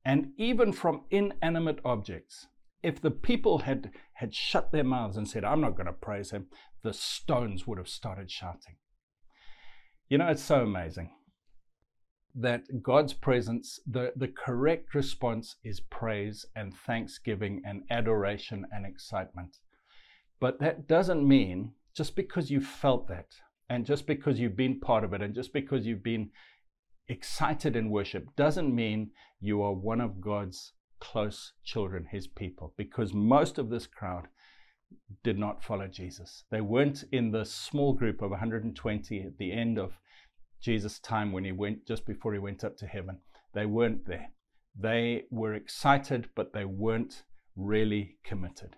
And 0.03 0.31
even 0.37 0.73
from 0.73 1.03
inanimate 1.09 1.79
objects, 1.85 2.47
if 2.81 3.01
the 3.01 3.11
people 3.11 3.59
had, 3.59 3.91
had 4.13 4.33
shut 4.33 4.71
their 4.71 4.83
mouths 4.83 5.17
and 5.17 5.27
said, 5.27 5.43
I'm 5.43 5.61
not 5.61 5.75
going 5.75 5.87
to 5.87 5.93
praise 5.93 6.31
him, 6.31 6.47
the 6.83 6.93
stones 6.93 7.67
would 7.67 7.77
have 7.77 7.89
started 7.89 8.31
shouting. 8.31 8.77
You 10.07 10.17
know, 10.17 10.27
it's 10.27 10.43
so 10.43 10.63
amazing 10.63 11.11
that 12.35 12.81
God's 12.81 13.13
presence, 13.13 13.79
the, 13.85 14.13
the 14.15 14.27
correct 14.27 14.95
response 14.95 15.57
is 15.63 15.79
praise 15.79 16.45
and 16.55 16.73
thanksgiving 16.73 17.61
and 17.65 17.83
adoration 17.89 18.65
and 18.71 18.85
excitement. 18.85 19.57
But 20.39 20.59
that 20.59 20.87
doesn't 20.87 21.27
mean 21.27 21.73
just 21.95 22.15
because 22.15 22.49
you 22.49 22.61
felt 22.61 23.07
that 23.09 23.27
and 23.69 23.85
just 23.85 24.07
because 24.07 24.39
you've 24.39 24.55
been 24.55 24.79
part 24.79 25.03
of 25.03 25.13
it 25.13 25.21
and 25.21 25.35
just 25.35 25.53
because 25.53 25.85
you've 25.85 26.03
been 26.03 26.29
excited 27.07 27.75
in 27.75 27.89
worship 27.89 28.35
doesn't 28.35 28.73
mean 28.73 29.11
you 29.41 29.61
are 29.61 29.73
one 29.73 29.99
of 29.99 30.21
God's 30.21 30.73
close 30.99 31.53
children, 31.63 32.05
his 32.11 32.27
people, 32.27 32.73
because 32.77 33.13
most 33.13 33.57
of 33.57 33.69
this 33.69 33.87
crowd 33.87 34.27
did 35.23 35.37
not 35.37 35.63
follow 35.63 35.87
Jesus. 35.87 36.43
They 36.49 36.61
weren't 36.61 37.03
in 37.11 37.31
the 37.31 37.45
small 37.45 37.93
group 37.93 38.21
of 38.21 38.31
120 38.31 39.21
at 39.21 39.37
the 39.37 39.51
end 39.51 39.77
of 39.77 39.97
Jesus' 40.61 40.99
time 40.99 41.31
when 41.31 41.45
he 41.45 41.51
went 41.51 41.85
just 41.87 42.05
before 42.05 42.33
he 42.33 42.39
went 42.39 42.63
up 42.63 42.77
to 42.77 42.87
heaven. 42.87 43.19
They 43.53 43.65
weren't 43.65 44.05
there. 44.05 44.31
They 44.77 45.25
were 45.31 45.53
excited, 45.53 46.29
but 46.35 46.53
they 46.53 46.65
weren't 46.65 47.23
really 47.55 48.17
committed. 48.23 48.75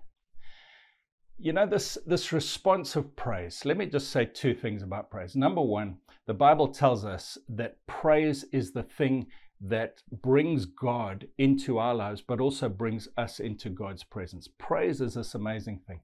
You 1.37 1.53
know, 1.53 1.65
this, 1.65 1.97
this 2.05 2.31
response 2.31 2.95
of 2.95 3.15
praise, 3.15 3.65
let 3.65 3.77
me 3.77 3.87
just 3.87 4.09
say 4.09 4.25
two 4.25 4.53
things 4.53 4.83
about 4.83 5.09
praise. 5.09 5.35
Number 5.35 5.61
one, 5.61 5.97
the 6.27 6.33
Bible 6.33 6.67
tells 6.67 7.03
us 7.03 7.37
that 7.49 7.77
praise 7.87 8.45
is 8.51 8.71
the 8.71 8.83
thing 8.83 9.27
that 9.61 10.01
brings 10.11 10.65
God 10.65 11.27
into 11.37 11.77
our 11.77 11.93
lives, 11.93 12.21
but 12.21 12.39
also 12.39 12.67
brings 12.67 13.07
us 13.17 13.39
into 13.39 13.69
God's 13.69 14.03
presence. 14.03 14.47
Praise 14.57 15.01
is 15.01 15.13
this 15.13 15.35
amazing 15.35 15.81
thing. 15.87 16.01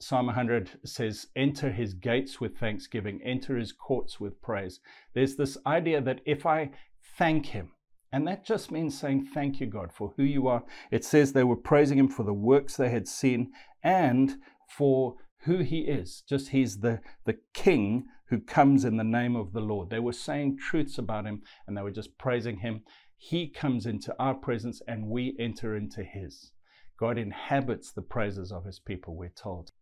Psalm 0.00 0.26
100 0.26 0.70
says, 0.84 1.28
Enter 1.36 1.70
his 1.70 1.94
gates 1.94 2.40
with 2.40 2.58
thanksgiving, 2.58 3.20
enter 3.22 3.56
his 3.56 3.72
courts 3.72 4.18
with 4.18 4.42
praise. 4.42 4.80
There's 5.14 5.36
this 5.36 5.56
idea 5.64 6.00
that 6.00 6.22
if 6.26 6.44
I 6.44 6.70
thank 7.16 7.46
him, 7.46 7.70
and 8.12 8.26
that 8.26 8.44
just 8.44 8.72
means 8.72 8.98
saying, 8.98 9.28
Thank 9.32 9.60
you, 9.60 9.66
God, 9.66 9.92
for 9.92 10.12
who 10.16 10.24
you 10.24 10.48
are. 10.48 10.64
It 10.90 11.04
says 11.04 11.32
they 11.32 11.44
were 11.44 11.56
praising 11.56 11.98
him 11.98 12.08
for 12.08 12.24
the 12.24 12.34
works 12.34 12.76
they 12.76 12.90
had 12.90 13.06
seen 13.06 13.52
and 13.82 14.38
for 14.68 15.14
who 15.44 15.58
he 15.58 15.80
is. 15.80 16.22
Just 16.28 16.48
he's 16.48 16.80
the, 16.80 17.00
the 17.24 17.38
king 17.54 18.06
who 18.28 18.40
comes 18.40 18.84
in 18.84 18.96
the 18.96 19.04
name 19.04 19.36
of 19.36 19.52
the 19.52 19.60
Lord. 19.60 19.90
They 19.90 19.98
were 19.98 20.12
saying 20.12 20.58
truths 20.58 20.98
about 20.98 21.26
him 21.26 21.42
and 21.66 21.76
they 21.76 21.82
were 21.82 21.90
just 21.90 22.16
praising 22.18 22.58
him. 22.58 22.82
He 23.16 23.48
comes 23.48 23.86
into 23.86 24.14
our 24.18 24.34
presence 24.34 24.80
and 24.88 25.08
we 25.08 25.36
enter 25.38 25.76
into 25.76 26.02
his. 26.02 26.52
God 26.98 27.18
inhabits 27.18 27.92
the 27.92 28.02
praises 28.02 28.52
of 28.52 28.64
his 28.64 28.78
people, 28.78 29.16
we're 29.16 29.28
told 29.30 29.72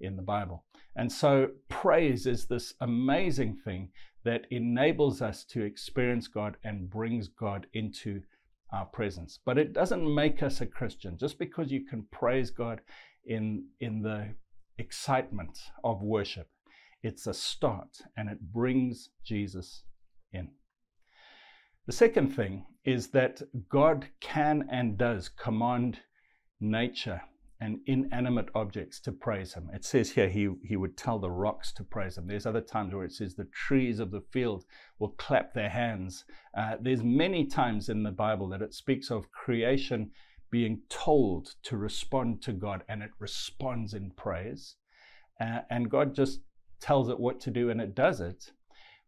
in 0.00 0.16
the 0.16 0.22
Bible. 0.22 0.64
And 0.94 1.10
so 1.10 1.48
praise 1.68 2.26
is 2.26 2.46
this 2.46 2.74
amazing 2.80 3.58
thing 3.64 3.90
that 4.24 4.46
enables 4.50 5.22
us 5.22 5.44
to 5.44 5.62
experience 5.62 6.28
God 6.28 6.56
and 6.64 6.90
brings 6.90 7.28
God 7.28 7.66
into 7.72 8.22
our 8.72 8.86
presence. 8.86 9.38
But 9.44 9.58
it 9.58 9.72
doesn't 9.72 10.14
make 10.14 10.42
us 10.42 10.60
a 10.60 10.66
Christian. 10.66 11.16
Just 11.16 11.38
because 11.38 11.70
you 11.70 11.84
can 11.84 12.06
praise 12.10 12.50
God 12.50 12.80
in, 13.24 13.66
in 13.80 14.02
the 14.02 14.34
excitement 14.78 15.58
of 15.84 16.02
worship 16.02 16.48
it's 17.06 17.26
a 17.26 17.34
start 17.34 17.98
and 18.16 18.28
it 18.28 18.52
brings 18.52 19.10
Jesus 19.24 19.84
in. 20.32 20.48
The 21.86 21.92
second 21.92 22.34
thing 22.34 22.66
is 22.84 23.08
that 23.08 23.40
God 23.68 24.08
can 24.20 24.66
and 24.70 24.98
does 24.98 25.28
command 25.28 26.00
nature 26.60 27.22
and 27.60 27.78
inanimate 27.86 28.48
objects 28.54 29.00
to 29.00 29.12
praise 29.12 29.54
him. 29.54 29.70
It 29.72 29.84
says 29.84 30.10
here 30.10 30.28
he, 30.28 30.50
he 30.64 30.76
would 30.76 30.96
tell 30.96 31.18
the 31.18 31.30
rocks 31.30 31.72
to 31.74 31.84
praise 31.84 32.18
him. 32.18 32.26
There's 32.26 32.44
other 32.44 32.60
times 32.60 32.92
where 32.92 33.04
it 33.04 33.12
says 33.12 33.34
the 33.34 33.48
trees 33.52 34.00
of 34.00 34.10
the 34.10 34.24
field 34.32 34.64
will 34.98 35.14
clap 35.16 35.54
their 35.54 35.70
hands. 35.70 36.24
Uh, 36.58 36.74
there's 36.80 37.04
many 37.04 37.46
times 37.46 37.88
in 37.88 38.02
the 38.02 38.10
Bible 38.10 38.48
that 38.48 38.62
it 38.62 38.74
speaks 38.74 39.10
of 39.10 39.30
creation 39.30 40.10
being 40.50 40.80
told 40.88 41.54
to 41.64 41.76
respond 41.76 42.42
to 42.42 42.52
God 42.52 42.82
and 42.88 43.02
it 43.02 43.10
responds 43.18 43.94
in 43.94 44.10
praise. 44.12 44.76
Uh, 45.40 45.60
and 45.70 45.90
God 45.90 46.14
just 46.14 46.40
tells 46.80 47.08
it 47.08 47.20
what 47.20 47.40
to 47.40 47.50
do 47.50 47.70
and 47.70 47.80
it 47.80 47.94
does 47.94 48.20
it. 48.20 48.52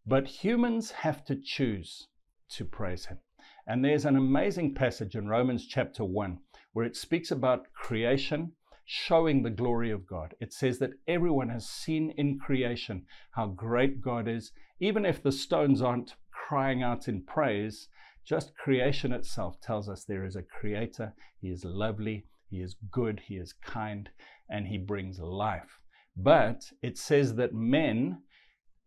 But 0.06 0.26
humans 0.26 0.90
have 0.90 1.24
to 1.26 1.36
choose 1.36 2.08
to 2.50 2.64
praise 2.64 3.06
Him. 3.06 3.18
And 3.66 3.84
there's 3.84 4.06
an 4.06 4.16
amazing 4.16 4.74
passage 4.74 5.14
in 5.14 5.28
Romans 5.28 5.66
chapter 5.66 6.04
1 6.04 6.38
where 6.72 6.86
it 6.86 6.96
speaks 6.96 7.30
about 7.30 7.72
creation 7.74 8.52
showing 8.86 9.42
the 9.42 9.50
glory 9.50 9.90
of 9.90 10.06
God. 10.06 10.34
It 10.40 10.54
says 10.54 10.78
that 10.78 10.94
everyone 11.06 11.50
has 11.50 11.68
seen 11.68 12.14
in 12.16 12.38
creation 12.38 13.04
how 13.32 13.48
great 13.48 14.00
God 14.00 14.26
is. 14.26 14.50
Even 14.80 15.04
if 15.04 15.22
the 15.22 15.30
stones 15.30 15.82
aren't 15.82 16.14
crying 16.32 16.82
out 16.82 17.06
in 17.06 17.22
praise, 17.22 17.88
just 18.28 18.54
creation 18.56 19.12
itself 19.12 19.58
tells 19.60 19.88
us 19.88 20.04
there 20.04 20.26
is 20.26 20.36
a 20.36 20.42
creator. 20.42 21.14
He 21.40 21.48
is 21.48 21.64
lovely, 21.64 22.26
he 22.50 22.58
is 22.58 22.76
good, 22.90 23.20
he 23.26 23.36
is 23.36 23.54
kind, 23.54 24.10
and 24.50 24.66
he 24.66 24.76
brings 24.76 25.18
life. 25.18 25.80
But 26.14 26.64
it 26.82 26.98
says 26.98 27.36
that 27.36 27.54
men 27.54 28.18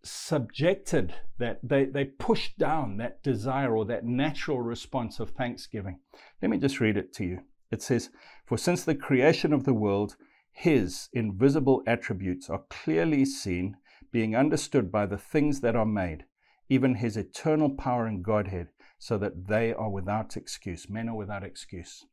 subjected 0.03 1.15
that 1.39 1.59
they, 1.63 1.85
they 1.85 2.05
pushed 2.05 2.57
down 2.59 2.97
that 2.97 3.23
desire 3.23 3.75
or 3.75 3.85
that 3.85 4.05
natural 4.05 4.61
response 4.61 5.19
of 5.19 5.31
thanksgiving. 5.31 5.99
Let 6.41 6.51
me 6.51 6.57
just 6.57 6.79
read 6.79 6.97
it 6.97 7.11
to 7.13 7.25
you. 7.25 7.39
It 7.71 7.81
says, 7.81 8.09
For 8.45 8.57
since 8.57 8.83
the 8.83 8.95
creation 8.95 9.53
of 9.53 9.63
the 9.63 9.73
world, 9.73 10.17
his 10.51 11.09
invisible 11.13 11.81
attributes 11.87 12.49
are 12.49 12.63
clearly 12.69 13.25
seen, 13.25 13.77
being 14.11 14.35
understood 14.35 14.91
by 14.91 15.05
the 15.05 15.17
things 15.17 15.61
that 15.61 15.75
are 15.75 15.85
made, 15.85 16.25
even 16.69 16.95
his 16.95 17.17
eternal 17.17 17.69
power 17.69 18.05
and 18.05 18.23
Godhead, 18.23 18.67
so 19.01 19.17
that 19.17 19.47
they 19.47 19.73
are 19.73 19.89
without 19.89 20.37
excuse. 20.37 20.89
Men 20.89 21.09
are 21.09 21.15
without 21.15 21.43
excuse 21.43 22.05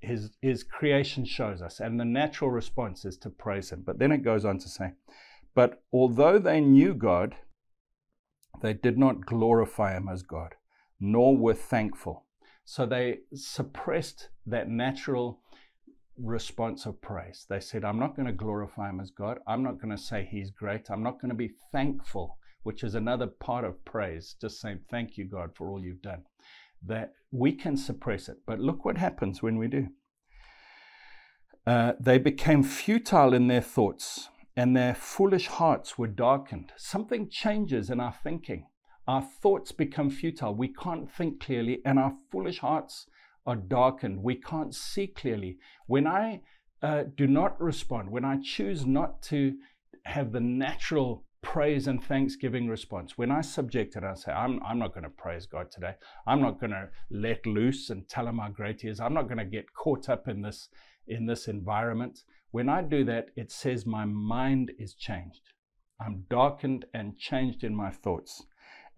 his, 0.00 0.30
his 0.40 0.62
creation 0.62 1.24
shows 1.24 1.62
us, 1.62 1.80
and 1.80 1.98
the 1.98 2.04
natural 2.04 2.50
response 2.50 3.04
is 3.04 3.16
to 3.18 3.30
praise 3.30 3.70
him. 3.70 3.82
But 3.84 3.98
then 3.98 4.12
it 4.12 4.22
goes 4.22 4.44
on 4.44 4.58
to 4.58 4.68
say, 4.68 4.92
But 5.54 5.82
although 5.92 6.38
they 6.38 6.60
knew 6.60 6.94
God, 6.94 7.36
they 8.62 8.72
did 8.72 8.98
not 8.98 9.26
glorify 9.26 9.96
him 9.96 10.08
as 10.08 10.22
God, 10.22 10.54
nor 11.00 11.36
were 11.36 11.54
thankful. 11.54 12.24
So 12.64 12.86
they 12.86 13.18
suppressed 13.34 14.30
that 14.46 14.68
natural 14.68 15.40
response 16.18 16.86
of 16.86 17.00
praise. 17.00 17.46
They 17.48 17.60
said, 17.60 17.84
I'm 17.84 17.98
not 17.98 18.16
going 18.16 18.26
to 18.26 18.32
glorify 18.32 18.88
him 18.88 19.00
as 19.00 19.10
God. 19.10 19.38
I'm 19.46 19.62
not 19.62 19.80
going 19.80 19.94
to 19.94 20.02
say 20.02 20.26
he's 20.28 20.50
great. 20.50 20.90
I'm 20.90 21.02
not 21.02 21.20
going 21.20 21.28
to 21.28 21.36
be 21.36 21.52
thankful, 21.70 22.38
which 22.66 22.82
is 22.82 22.96
another 22.96 23.28
part 23.28 23.64
of 23.64 23.84
praise, 23.84 24.34
just 24.40 24.60
saying, 24.60 24.80
Thank 24.90 25.16
you, 25.16 25.24
God, 25.24 25.50
for 25.54 25.70
all 25.70 25.80
you've 25.80 26.02
done 26.02 26.24
that 26.84 27.12
we 27.30 27.52
can 27.52 27.76
suppress 27.76 28.28
it. 28.28 28.38
But 28.44 28.58
look 28.58 28.84
what 28.84 28.98
happens 28.98 29.40
when 29.40 29.56
we 29.56 29.68
do. 29.68 29.86
Uh, 31.64 31.92
they 32.00 32.18
became 32.18 32.64
futile 32.64 33.34
in 33.34 33.46
their 33.46 33.60
thoughts, 33.60 34.30
and 34.56 34.76
their 34.76 34.94
foolish 34.94 35.46
hearts 35.46 35.96
were 35.96 36.08
darkened. 36.08 36.72
Something 36.76 37.28
changes 37.30 37.88
in 37.88 38.00
our 38.00 38.14
thinking. 38.24 38.66
Our 39.06 39.22
thoughts 39.22 39.70
become 39.70 40.10
futile. 40.10 40.52
We 40.52 40.74
can't 40.74 41.08
think 41.08 41.40
clearly, 41.40 41.80
and 41.84 42.00
our 42.00 42.14
foolish 42.32 42.58
hearts 42.58 43.06
are 43.46 43.56
darkened. 43.56 44.24
We 44.24 44.34
can't 44.34 44.74
see 44.74 45.06
clearly. 45.06 45.58
When 45.86 46.08
I 46.08 46.40
uh, 46.82 47.04
do 47.16 47.28
not 47.28 47.60
respond, 47.60 48.10
when 48.10 48.24
I 48.24 48.38
choose 48.42 48.84
not 48.84 49.22
to 49.22 49.54
have 50.04 50.32
the 50.32 50.40
natural 50.40 51.25
praise 51.46 51.86
and 51.86 52.02
thanksgiving 52.02 52.66
response. 52.66 53.16
When 53.16 53.30
I 53.30 53.40
subject 53.40 53.94
it, 53.94 54.02
I 54.02 54.14
say, 54.14 54.32
I'm, 54.32 54.60
I'm 54.64 54.80
not 54.80 54.92
going 54.92 55.04
to 55.04 55.10
praise 55.10 55.46
God 55.46 55.70
today. 55.70 55.94
I'm 56.26 56.42
not 56.42 56.58
going 56.58 56.72
to 56.72 56.88
let 57.08 57.46
loose 57.46 57.88
and 57.88 58.06
tell 58.08 58.26
him 58.26 58.38
how 58.38 58.48
great 58.48 58.80
he 58.80 58.88
is. 58.88 58.98
I'm 58.98 59.14
not 59.14 59.28
going 59.28 59.38
to 59.38 59.44
get 59.44 59.72
caught 59.72 60.08
up 60.08 60.26
in 60.26 60.42
this, 60.42 60.68
in 61.06 61.24
this 61.26 61.46
environment. 61.46 62.18
When 62.50 62.68
I 62.68 62.82
do 62.82 63.04
that, 63.04 63.26
it 63.36 63.52
says 63.52 63.86
my 63.86 64.04
mind 64.04 64.72
is 64.76 64.94
changed. 64.94 65.42
I'm 66.00 66.24
darkened 66.28 66.84
and 66.92 67.16
changed 67.16 67.62
in 67.62 67.76
my 67.76 67.90
thoughts. 67.90 68.44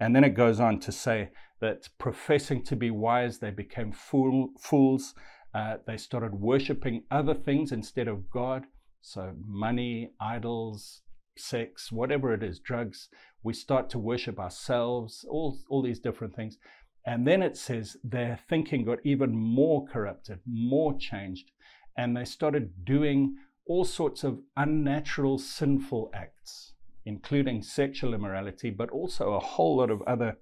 And 0.00 0.16
then 0.16 0.24
it 0.24 0.30
goes 0.30 0.58
on 0.58 0.80
to 0.80 0.90
say 0.90 1.28
that 1.60 1.90
professing 1.98 2.64
to 2.64 2.76
be 2.76 2.90
wise, 2.90 3.40
they 3.40 3.50
became 3.50 3.92
fool, 3.92 4.52
fools. 4.58 5.14
Uh, 5.54 5.76
they 5.86 5.98
started 5.98 6.34
worshiping 6.34 7.04
other 7.10 7.34
things 7.34 7.72
instead 7.72 8.08
of 8.08 8.30
God. 8.30 8.64
So, 9.02 9.34
money, 9.46 10.12
idols, 10.18 11.02
sex, 11.40 11.92
whatever 11.92 12.32
it 12.32 12.42
is, 12.42 12.58
drugs, 12.58 13.08
we 13.42 13.52
start 13.52 13.88
to 13.90 13.98
worship 13.98 14.38
ourselves, 14.38 15.24
all, 15.28 15.58
all 15.68 15.82
these 15.82 16.00
different 16.00 16.34
things. 16.34 16.58
And 17.06 17.26
then 17.26 17.42
it 17.42 17.56
says 17.56 17.96
their 18.04 18.38
thinking 18.48 18.84
got 18.84 18.98
even 19.04 19.34
more 19.34 19.86
corrupted, 19.86 20.40
more 20.46 20.98
changed, 20.98 21.50
and 21.96 22.16
they 22.16 22.24
started 22.24 22.84
doing 22.84 23.36
all 23.66 23.84
sorts 23.84 24.24
of 24.24 24.40
unnatural, 24.56 25.38
sinful 25.38 26.10
acts, 26.14 26.74
including 27.04 27.62
sexual 27.62 28.14
immorality, 28.14 28.70
but 28.70 28.90
also 28.90 29.32
a 29.32 29.40
whole 29.40 29.76
lot 29.76 29.90
of 29.90 30.02
other 30.02 30.36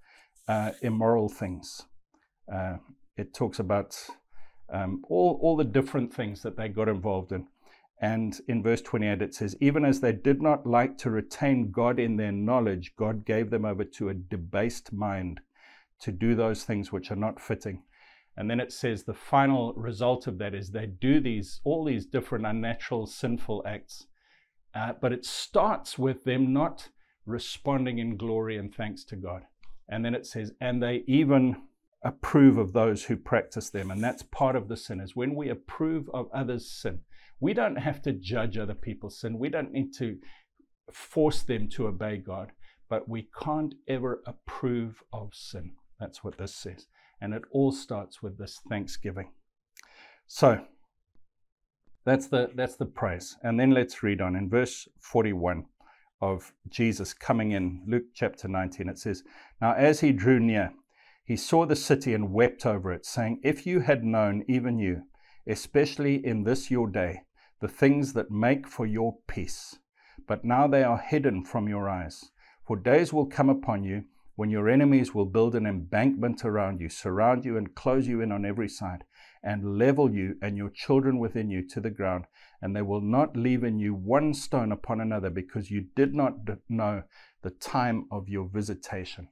uh, 0.49 0.73
immoral 0.83 1.29
things. 1.29 1.83
Uh, 2.53 2.77
it 3.17 3.35
talks 3.35 3.59
about 3.59 3.97
um, 4.73 5.03
all, 5.09 5.39
all 5.43 5.57
the 5.57 5.65
different 5.65 6.13
things 6.13 6.43
that 6.43 6.57
they 6.57 6.69
got 6.69 6.89
involved 6.89 7.33
in. 7.33 7.47
And 8.01 8.39
in 8.47 8.63
verse 8.63 8.83
28, 8.83 9.23
it 9.23 9.35
says, 9.35 9.57
Even 9.61 9.85
as 9.85 10.01
they 10.01 10.13
did 10.13 10.43
not 10.43 10.67
like 10.67 10.99
to 10.99 11.11
retain 11.11 11.71
God 11.71 11.99
in 11.99 12.17
their 12.17 12.33
knowledge, 12.33 12.95
God 12.97 13.25
gave 13.25 13.51
them 13.51 13.65
over 13.65 13.85
to 13.85 14.11
a 14.11 14.15
debased 14.15 14.93
mind 14.93 15.41
to 16.01 16.13
do 16.13 16.35
those 16.35 16.65
things 16.65 16.93
which 16.93 17.11
are 17.11 17.17
not 17.17 17.41
fitting. 17.41 17.83
And 18.37 18.51
then 18.51 18.61
it 18.61 18.71
says 18.71 19.05
the 19.05 19.15
final 19.15 19.73
result 19.75 20.27
of 20.27 20.37
that 20.39 20.55
is 20.55 20.71
they 20.71 20.87
do 20.87 21.21
these, 21.21 21.61
all 21.65 21.85
these 21.85 22.05
different 22.05 22.45
unnatural, 22.45 23.07
sinful 23.07 23.63
acts. 23.67 24.07
Uh, 24.75 24.93
but 25.01 25.13
it 25.13 25.25
starts 25.25 25.99
with 25.99 26.25
them 26.25 26.53
not 26.53 26.91
responding 27.25 27.99
in 27.99 28.19
glory 28.19 28.59
and 28.59 28.75
thanks 28.75 29.05
to 29.05 29.17
God. 29.17 29.45
And 29.89 30.05
then 30.05 30.15
it 30.15 30.27
says, 30.27 30.53
and 30.61 30.83
they 30.83 31.03
even 31.07 31.63
approve 32.03 32.59
of 32.59 32.75
those 32.75 33.05
who 33.05 33.17
practice 33.17 33.71
them. 33.71 33.91
And 33.91 34.05
that's 34.05 34.23
part 34.23 34.55
of 34.55 34.69
the 34.69 34.77
sin, 34.77 35.01
is 35.01 35.17
when 35.17 35.35
we 35.35 35.49
approve 35.49 36.11
of 36.13 36.29
others' 36.33 36.71
sin. 36.71 37.01
We 37.41 37.55
don't 37.55 37.77
have 37.77 38.03
to 38.03 38.13
judge 38.13 38.57
other 38.57 38.75
people's 38.75 39.21
sin. 39.21 39.39
We 39.39 39.49
don't 39.49 39.73
need 39.73 39.93
to 39.99 40.19
force 40.93 41.43
them 41.43 41.69
to 41.71 41.89
obey 41.89 42.19
God, 42.19 42.53
but 42.89 43.09
we 43.09 43.29
can't 43.43 43.75
ever 43.89 44.23
approve 44.27 45.03
of 45.13 45.35
sin. 45.35 45.73
That's 46.01 46.23
what 46.23 46.39
this 46.39 46.55
says. 46.55 46.87
And 47.21 47.35
it 47.35 47.43
all 47.51 47.73
starts 47.73 48.23
with 48.23 48.39
this 48.39 48.61
thanksgiving. 48.69 49.33
So 50.27 50.61
that's 52.05 52.29
the 52.29 52.51
that's 52.55 52.77
the 52.77 52.87
praise. 52.87 53.37
And 53.43 53.59
then 53.59 53.71
let's 53.71 54.03
read 54.03 54.21
on 54.21 54.37
in 54.37 54.49
verse 54.49 54.89
41 55.01 55.67
of 56.21 56.53
Jesus 56.69 57.13
coming 57.13 57.53
in, 57.53 57.83
Luke 57.87 58.07
chapter 58.15 58.49
19. 58.49 58.89
It 58.89 58.99
says, 58.99 59.23
Now 59.61 59.75
as 59.75 60.01
he 60.01 60.13
drew 60.13 60.41
near, 60.41 60.73
he 61.25 61.37
saw 61.37 61.67
the 61.67 61.77
city 61.77 62.15
and 62.15 62.33
wept 62.33 62.65
over 62.65 62.93
it, 62.93 63.05
saying, 63.05 63.41
If 63.43 63.67
you 63.67 63.81
had 63.81 64.05
known, 64.05 64.45
even 64.49 64.79
you, 64.79 65.03
especially 65.47 66.25
in 66.25 66.45
this 66.45 66.71
your 66.71 66.89
day, 66.89 67.23
the 67.61 67.69
things 67.69 68.13
that 68.13 68.31
make 68.31 68.67
for 68.67 68.87
your 68.87 69.17
peace, 69.27 69.79
but 70.27 70.45
now 70.45 70.67
they 70.67 70.83
are 70.83 70.99
hidden 70.99 71.45
from 71.45 71.69
your 71.69 71.89
eyes. 71.89 72.31
For 72.67 72.77
days 72.77 73.13
will 73.13 73.27
come 73.27 73.49
upon 73.49 73.85
you 73.85 74.05
when 74.35 74.51
your 74.51 74.69
enemies 74.69 75.15
will 75.15 75.25
build 75.25 75.55
an 75.55 75.65
embankment 75.65 76.45
around 76.45 76.81
you, 76.81 76.89
surround 76.89 77.45
you, 77.45 77.57
and 77.57 77.75
close 77.75 78.07
you 78.07 78.21
in 78.21 78.31
on 78.31 78.45
every 78.45 78.69
side, 78.69 79.05
and 79.43 79.79
level 79.79 80.13
you 80.13 80.37
and 80.43 80.57
your 80.57 80.69
children 80.69 81.19
within 81.19 81.49
you 81.49 81.67
to 81.67 81.81
the 81.81 81.91
ground, 81.91 82.27
and 82.61 82.77
they 82.77 82.83
will 82.83 83.01
not 83.01 83.37
leave 83.37 83.65
in 83.65 83.79
you 83.79 83.95
one 83.95 84.35
stone 84.35 84.73
upon 84.73 85.01
another, 85.01 85.31
because 85.31 85.71
you 85.71 85.87
did 85.95 86.15
not 86.15 86.35
know 86.69 87.03
the 87.43 87.51
time 87.51 88.07
of 88.11 88.29
your 88.29 88.49
visitation. 88.53 89.29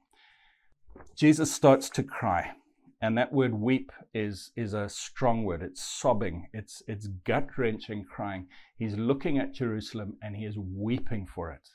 Jesus 1.15 1.53
starts 1.53 1.89
to 1.89 2.01
cry. 2.01 2.53
And 3.01 3.17
that 3.17 3.33
word 3.33 3.53
weep 3.53 3.91
is, 4.13 4.51
is 4.55 4.73
a 4.73 4.89
strong 4.89 5.43
word. 5.43 5.61
It's 5.61 5.83
sobbing, 5.83 6.47
it's, 6.53 6.81
it's 6.87 7.07
gut 7.07 7.49
wrenching 7.57 8.05
crying. 8.05 8.47
He's 8.77 8.95
looking 8.95 9.37
at 9.37 9.53
Jerusalem 9.53 10.17
and 10.21 10.35
he 10.35 10.45
is 10.45 10.57
weeping 10.57 11.27
for 11.27 11.51
it. 11.51 11.67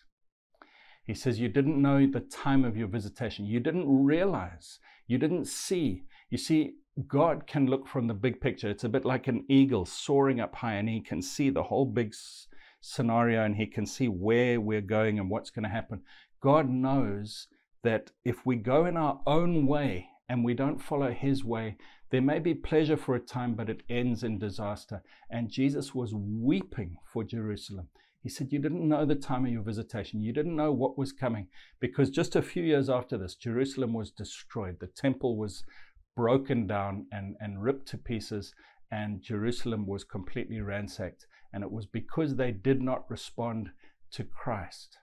He 1.05 1.15
says, 1.15 1.41
You 1.41 1.49
didn't 1.49 1.81
know 1.81 2.07
the 2.07 2.21
time 2.21 2.65
of 2.65 2.77
your 2.77 2.89
visitation. 2.89 3.47
You 3.47 3.61
didn't 3.61 4.05
realize. 4.05 4.79
You 5.07 5.19
didn't 5.19 5.47
see. 5.47 6.05
You 6.31 6.39
see, 6.39 6.75
God 7.07 7.47
can 7.47 7.67
look 7.67 7.87
from 7.89 8.07
the 8.07 8.15
big 8.15 8.41
picture. 8.41 8.71
It's 8.71 8.85
a 8.85 8.89
bit 8.89 9.05
like 9.05 9.27
an 9.27 9.45
eagle 9.49 9.85
soaring 9.87 10.41
up 10.41 10.55
high, 10.55 10.75
and 10.75 10.89
he 10.89 11.01
can 11.01 11.23
see 11.23 11.51
the 11.51 11.65
whole 11.65 11.87
big 11.87 12.15
scenario 12.81 13.45
and 13.45 13.57
he 13.57 13.67
can 13.67 13.87
see 13.87 14.09
where 14.09 14.61
we're 14.61 14.81
going 14.81 15.19
and 15.19 15.31
what's 15.31 15.51
going 15.51 15.65
to 15.65 15.69
happen. 15.69 16.03
God 16.41 16.69
knows 16.69 17.49
that 17.83 18.11
if 18.25 18.45
we 18.45 18.57
go 18.57 18.87
in 18.87 18.97
our 18.97 19.21
own 19.27 19.67
way 19.67 20.09
and 20.31 20.45
we 20.45 20.55
don't 20.55 20.81
follow 20.81 21.11
his 21.11 21.45
way, 21.45 21.77
there 22.13 22.23
may 22.23 22.39
be 22.39 22.55
pleasure 22.55 22.97
for 22.97 23.17
a 23.17 23.21
time, 23.21 23.55
but 23.55 23.69
it 23.69 23.83
ends 23.91 24.23
in 24.23 24.39
disaster. 24.39 25.03
And 25.29 25.51
Jesus 25.51 25.93
was 25.93 26.15
weeping 26.15 26.97
for 27.13 27.25
Jerusalem. 27.25 27.89
He 28.23 28.29
said, 28.29 28.53
You 28.53 28.61
didn't 28.61 28.89
know 28.89 29.05
the 29.05 29.17
time 29.17 29.45
of 29.45 29.51
your 29.51 29.65
visitation. 29.65 30.21
You 30.21 30.33
didn't 30.33 30.55
know 30.55 30.71
what 30.71 30.97
was 30.97 31.11
coming. 31.11 31.49
Because 31.81 32.11
just 32.11 32.37
a 32.37 32.43
few 32.43 32.63
years 32.63 32.89
after 32.89 33.19
this, 33.19 33.35
Jerusalem 33.35 33.93
was 33.93 34.13
destroyed. 34.13 34.77
The 34.79 34.87
temple 34.87 35.37
was 35.37 35.65
broken 36.15 36.69
down 36.69 37.07
and, 37.11 37.35
and 37.41 37.61
ripped 37.61 37.89
to 37.89 37.99
pieces, 37.99 38.55
and 38.93 39.21
Jerusalem 39.21 39.85
was 39.85 40.05
completely 40.05 40.61
ransacked. 40.61 41.27
And 41.53 41.65
it 41.65 41.73
was 41.73 41.87
because 41.87 42.37
they 42.37 42.53
did 42.53 42.81
not 42.81 43.11
respond 43.11 43.71
to 44.13 44.23
Christ. 44.23 44.97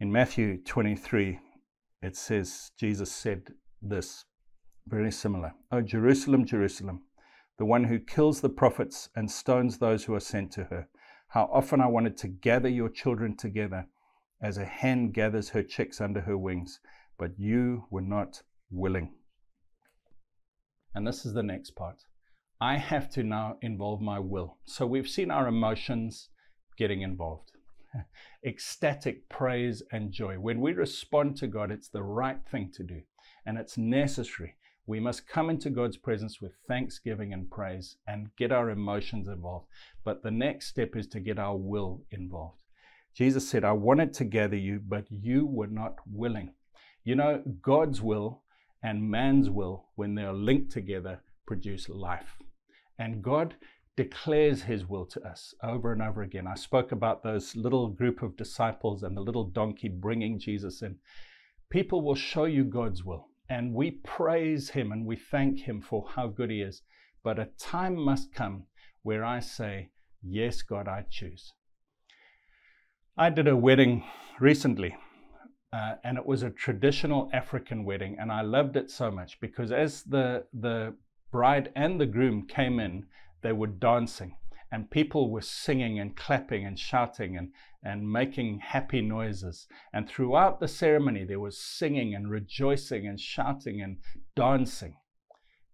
In 0.00 0.10
Matthew 0.10 0.56
23, 0.64 1.38
it 2.02 2.16
says, 2.16 2.72
Jesus 2.78 3.12
said 3.12 3.54
this, 3.80 4.24
very 4.88 5.12
similar. 5.12 5.52
Oh, 5.70 5.80
Jerusalem, 5.80 6.44
Jerusalem, 6.44 7.02
the 7.58 7.64
one 7.64 7.84
who 7.84 8.00
kills 8.00 8.40
the 8.40 8.48
prophets 8.48 9.08
and 9.14 9.30
stones 9.30 9.78
those 9.78 10.04
who 10.04 10.14
are 10.14 10.20
sent 10.20 10.50
to 10.52 10.64
her. 10.64 10.88
How 11.28 11.48
often 11.52 11.80
I 11.80 11.86
wanted 11.86 12.16
to 12.18 12.28
gather 12.28 12.68
your 12.68 12.88
children 12.88 13.36
together 13.36 13.86
as 14.42 14.58
a 14.58 14.64
hen 14.64 15.12
gathers 15.12 15.50
her 15.50 15.62
chicks 15.62 16.00
under 16.00 16.20
her 16.22 16.36
wings, 16.36 16.80
but 17.18 17.38
you 17.38 17.84
were 17.90 18.02
not 18.02 18.42
willing. 18.70 19.14
And 20.94 21.06
this 21.06 21.24
is 21.24 21.32
the 21.32 21.42
next 21.42 21.70
part. 21.70 22.02
I 22.60 22.76
have 22.76 23.08
to 23.10 23.22
now 23.22 23.56
involve 23.62 24.00
my 24.00 24.18
will. 24.18 24.58
So 24.66 24.86
we've 24.86 25.08
seen 25.08 25.30
our 25.30 25.46
emotions 25.46 26.28
getting 26.76 27.02
involved. 27.02 27.51
Ecstatic 28.46 29.28
praise 29.28 29.82
and 29.92 30.12
joy. 30.12 30.36
When 30.36 30.60
we 30.60 30.72
respond 30.72 31.36
to 31.36 31.46
God, 31.46 31.70
it's 31.70 31.88
the 31.88 32.02
right 32.02 32.38
thing 32.50 32.70
to 32.74 32.82
do 32.82 33.02
and 33.46 33.58
it's 33.58 33.78
necessary. 33.78 34.54
We 34.86 34.98
must 34.98 35.28
come 35.28 35.48
into 35.48 35.70
God's 35.70 35.96
presence 35.96 36.40
with 36.40 36.52
thanksgiving 36.66 37.32
and 37.32 37.50
praise 37.50 37.96
and 38.06 38.34
get 38.36 38.50
our 38.50 38.70
emotions 38.70 39.28
involved. 39.28 39.66
But 40.04 40.22
the 40.22 40.30
next 40.30 40.66
step 40.66 40.96
is 40.96 41.06
to 41.08 41.20
get 41.20 41.38
our 41.38 41.56
will 41.56 42.02
involved. 42.10 42.58
Jesus 43.14 43.48
said, 43.48 43.64
I 43.64 43.72
wanted 43.72 44.12
to 44.14 44.24
gather 44.24 44.56
you, 44.56 44.80
but 44.86 45.06
you 45.10 45.46
were 45.46 45.68
not 45.68 45.96
willing. 46.10 46.54
You 47.04 47.14
know, 47.14 47.42
God's 47.60 48.00
will 48.00 48.42
and 48.82 49.08
man's 49.08 49.48
will, 49.48 49.86
when 49.94 50.14
they 50.14 50.22
are 50.22 50.32
linked 50.32 50.72
together, 50.72 51.20
produce 51.46 51.88
life. 51.88 52.36
And 52.98 53.22
God 53.22 53.54
declares 53.96 54.62
his 54.62 54.86
will 54.86 55.04
to 55.06 55.20
us 55.22 55.54
over 55.62 55.92
and 55.92 56.02
over 56.02 56.22
again. 56.22 56.46
I 56.46 56.54
spoke 56.54 56.92
about 56.92 57.22
those 57.22 57.54
little 57.56 57.88
group 57.88 58.22
of 58.22 58.36
disciples 58.36 59.02
and 59.02 59.16
the 59.16 59.20
little 59.20 59.44
donkey 59.44 59.88
bringing 59.88 60.38
Jesus 60.38 60.82
in. 60.82 60.96
People 61.70 62.02
will 62.02 62.14
show 62.14 62.44
you 62.44 62.64
God's 62.64 63.04
will 63.04 63.28
and 63.52 63.74
we 63.74 63.90
praise 63.90 64.70
Him 64.70 64.92
and 64.92 65.04
we 65.04 65.16
thank 65.16 65.60
Him 65.60 65.82
for 65.82 66.06
how 66.14 66.26
good 66.26 66.50
He 66.50 66.62
is. 66.62 66.82
But 67.22 67.38
a 67.38 67.50
time 67.58 67.96
must 67.96 68.32
come 68.32 68.64
where 69.02 69.24
I 69.24 69.40
say, 69.40 69.90
Yes, 70.22 70.62
God, 70.62 70.88
I 70.88 71.04
choose. 71.10 71.52
I 73.16 73.28
did 73.28 73.48
a 73.48 73.56
wedding 73.56 74.04
recently, 74.40 74.96
uh, 75.72 75.96
and 76.02 76.16
it 76.16 76.24
was 76.24 76.42
a 76.42 76.50
traditional 76.50 77.28
African 77.32 77.84
wedding, 77.84 78.16
and 78.18 78.32
I 78.32 78.40
loved 78.40 78.76
it 78.76 78.90
so 78.90 79.10
much 79.10 79.38
because 79.40 79.70
as 79.70 80.04
the, 80.04 80.44
the 80.54 80.94
bride 81.30 81.72
and 81.74 82.00
the 82.00 82.06
groom 82.06 82.46
came 82.46 82.80
in, 82.80 83.04
they 83.42 83.52
were 83.52 83.66
dancing 83.66 84.36
and 84.72 84.90
people 84.90 85.30
were 85.30 85.42
singing 85.42 86.00
and 86.00 86.16
clapping 86.16 86.64
and 86.64 86.78
shouting 86.78 87.36
and, 87.36 87.52
and 87.84 88.10
making 88.10 88.58
happy 88.58 89.02
noises. 89.02 89.68
And 89.92 90.08
throughout 90.08 90.60
the 90.60 90.66
ceremony, 90.66 91.24
there 91.24 91.38
was 91.38 91.58
singing 91.58 92.14
and 92.14 92.30
rejoicing 92.30 93.06
and 93.06 93.20
shouting 93.20 93.82
and 93.82 93.98
dancing. 94.34 94.96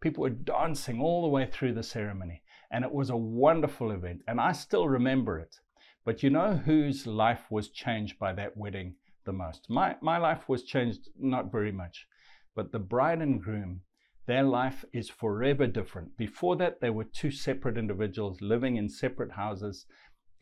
People 0.01 0.23
were 0.23 0.31
dancing 0.31 1.01
all 1.01 1.23
the 1.23 1.29
way 1.29 1.47
through 1.47 1.75
the 1.75 1.83
ceremony, 1.85 2.43
and 2.73 2.85
it 2.85 2.91
was 2.91 3.09
a 3.09 3.17
wonderful 3.17 3.93
event. 3.93 4.23
And 4.27 4.41
I 4.41 4.51
still 4.51 4.89
remember 4.89 5.39
it. 5.39 5.55
But 6.05 6.25
you 6.25 6.31
know 6.31 6.57
whose 6.57 7.07
life 7.07 7.45
was 7.51 7.69
changed 7.69 8.19
by 8.19 8.33
that 8.33 8.57
wedding 8.57 8.97
the 9.25 9.33
most? 9.33 9.67
My, 9.69 9.95
my 10.01 10.19
life 10.19 10.49
was 10.49 10.65
changed 10.65 11.09
not 11.17 11.53
very 11.53 11.71
much, 11.71 12.05
but 12.57 12.73
the 12.73 12.81
bride 12.81 13.23
and 13.23 13.41
groom 13.41 13.83
their 14.29 14.45
life 14.45 14.85
is 14.93 15.09
forever 15.09 15.67
different. 15.67 16.15
Before 16.19 16.55
that, 16.57 16.83
they 16.83 16.91
were 16.91 17.05
two 17.05 17.31
separate 17.31 17.79
individuals 17.79 18.43
living 18.43 18.77
in 18.77 18.91
separate 18.91 19.33
houses, 19.33 19.87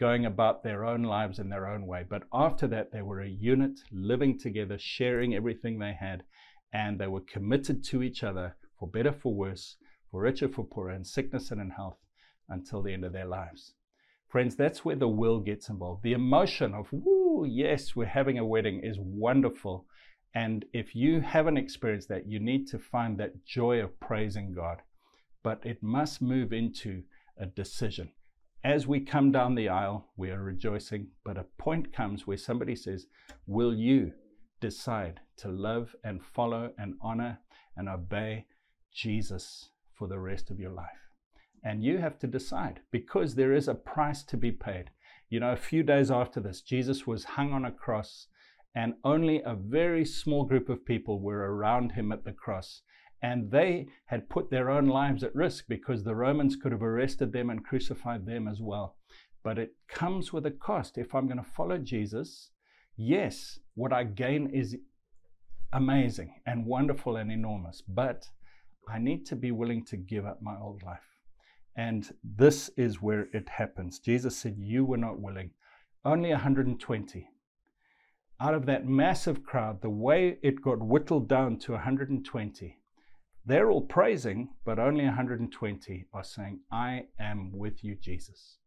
going 0.00 0.26
about 0.26 0.64
their 0.64 0.84
own 0.84 1.04
lives 1.04 1.38
in 1.38 1.48
their 1.48 1.68
own 1.68 1.86
way. 1.86 2.04
But 2.06 2.24
after 2.32 2.66
that, 2.66 2.90
they 2.92 3.02
were 3.02 3.20
a 3.20 3.28
unit, 3.28 3.78
living 3.92 4.40
together, 4.40 4.76
sharing 4.76 5.36
everything 5.36 5.78
they 5.78 5.94
had, 5.98 6.24
and 6.72 6.98
they 6.98 7.06
were 7.06 7.20
committed 7.20 7.84
to 7.84 8.02
each 8.02 8.24
other 8.24 8.56
for 8.76 8.88
better, 8.88 9.12
for 9.12 9.32
worse, 9.32 9.76
for 10.10 10.22
richer, 10.22 10.48
for 10.48 10.64
poorer, 10.64 10.90
in 10.90 11.04
sickness 11.04 11.52
and 11.52 11.60
in 11.60 11.70
health 11.70 11.98
until 12.48 12.82
the 12.82 12.92
end 12.92 13.04
of 13.04 13.12
their 13.12 13.24
lives. 13.24 13.74
Friends, 14.26 14.56
that's 14.56 14.84
where 14.84 14.96
the 14.96 15.06
will 15.06 15.38
gets 15.38 15.68
involved. 15.68 16.02
The 16.02 16.12
emotion 16.12 16.74
of, 16.74 16.88
woo, 16.90 17.46
yes, 17.48 17.94
we're 17.94 18.06
having 18.06 18.36
a 18.36 18.44
wedding 18.44 18.80
is 18.82 18.98
wonderful 18.98 19.86
and 20.34 20.64
if 20.72 20.94
you 20.94 21.20
haven't 21.20 21.56
experienced 21.56 22.08
that, 22.08 22.26
you 22.26 22.38
need 22.38 22.66
to 22.68 22.78
find 22.78 23.18
that 23.18 23.44
joy 23.44 23.80
of 23.80 23.98
praising 24.00 24.52
God. 24.52 24.82
But 25.42 25.64
it 25.64 25.82
must 25.82 26.20
move 26.20 26.52
into 26.52 27.02
a 27.38 27.46
decision. 27.46 28.10
As 28.64 28.86
we 28.86 29.00
come 29.00 29.30
down 29.30 29.54
the 29.54 29.68
aisle, 29.68 30.08
we 30.16 30.30
are 30.30 30.42
rejoicing, 30.42 31.08
but 31.24 31.38
a 31.38 31.46
point 31.58 31.92
comes 31.92 32.26
where 32.26 32.36
somebody 32.36 32.74
says, 32.74 33.06
Will 33.46 33.74
you 33.74 34.12
decide 34.60 35.20
to 35.36 35.48
love 35.48 35.94
and 36.02 36.24
follow 36.24 36.72
and 36.78 36.94
honor 37.00 37.38
and 37.76 37.88
obey 37.88 38.46
Jesus 38.92 39.70
for 39.92 40.08
the 40.08 40.18
rest 40.18 40.50
of 40.50 40.58
your 40.58 40.70
life. 40.70 41.10
And 41.62 41.82
you 41.82 41.98
have 41.98 42.18
to 42.20 42.26
decide 42.26 42.80
because 42.90 43.34
there 43.34 43.52
is 43.52 43.68
a 43.68 43.74
price 43.74 44.22
to 44.24 44.36
be 44.36 44.52
paid. 44.52 44.90
You 45.28 45.40
know, 45.40 45.52
a 45.52 45.56
few 45.56 45.82
days 45.82 46.10
after 46.10 46.40
this, 46.40 46.62
Jesus 46.62 47.06
was 47.06 47.24
hung 47.24 47.52
on 47.52 47.64
a 47.64 47.72
cross, 47.72 48.28
and 48.76 48.92
only 49.04 49.40
a 49.40 49.54
very 49.54 50.04
small 50.04 50.44
group 50.44 50.68
of 50.68 50.84
people 50.84 51.18
were 51.18 51.50
around 51.50 51.92
him 51.92 52.12
at 52.12 52.24
the 52.24 52.32
cross. 52.32 52.82
And 53.22 53.50
they 53.50 53.86
had 54.04 54.28
put 54.28 54.50
their 54.50 54.68
own 54.68 54.86
lives 54.86 55.24
at 55.24 55.34
risk 55.34 55.64
because 55.66 56.04
the 56.04 56.14
Romans 56.14 56.56
could 56.56 56.72
have 56.72 56.82
arrested 56.82 57.32
them 57.32 57.48
and 57.48 57.64
crucified 57.64 58.26
them 58.26 58.46
as 58.46 58.60
well. 58.60 58.96
But 59.42 59.58
it 59.58 59.72
comes 59.88 60.30
with 60.30 60.44
a 60.44 60.50
cost. 60.50 60.98
If 60.98 61.14
I'm 61.14 61.26
going 61.26 61.42
to 61.42 61.50
follow 61.56 61.78
Jesus, 61.78 62.50
yes, 62.98 63.58
what 63.76 63.94
I 63.94 64.04
gain 64.04 64.50
is 64.52 64.76
amazing 65.72 66.34
and 66.46 66.66
wonderful 66.66 67.16
and 67.16 67.32
enormous, 67.32 67.82
but 67.88 68.28
I 68.86 68.98
need 68.98 69.24
to 69.26 69.36
be 69.36 69.52
willing 69.52 69.86
to 69.86 69.96
give 69.96 70.26
up 70.26 70.42
my 70.42 70.56
old 70.60 70.82
life. 70.82 71.00
And 71.76 72.12
this 72.22 72.68
is 72.76 73.00
where 73.00 73.28
it 73.32 73.48
happens. 73.48 74.00
Jesus 74.00 74.36
said, 74.36 74.56
You 74.58 74.84
were 74.84 74.98
not 74.98 75.18
willing. 75.18 75.50
Only 76.04 76.30
120. 76.30 77.28
Out 78.38 78.54
of 78.54 78.66
that 78.66 78.86
massive 78.86 79.42
crowd, 79.42 79.80
the 79.80 79.88
way 79.88 80.38
it 80.42 80.60
got 80.60 80.82
whittled 80.82 81.26
down 81.26 81.58
to 81.60 81.72
120, 81.72 82.78
they're 83.46 83.70
all 83.70 83.86
praising, 83.86 84.50
but 84.64 84.78
only 84.78 85.04
120 85.04 86.06
are 86.12 86.24
saying, 86.24 86.60
I 86.70 87.04
am 87.18 87.50
with 87.52 87.82
you, 87.82 87.94
Jesus. 87.94 88.58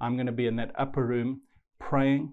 I'm 0.00 0.16
going 0.16 0.26
to 0.26 0.32
be 0.32 0.46
in 0.46 0.56
that 0.56 0.72
upper 0.78 1.04
room 1.04 1.42
praying 1.78 2.32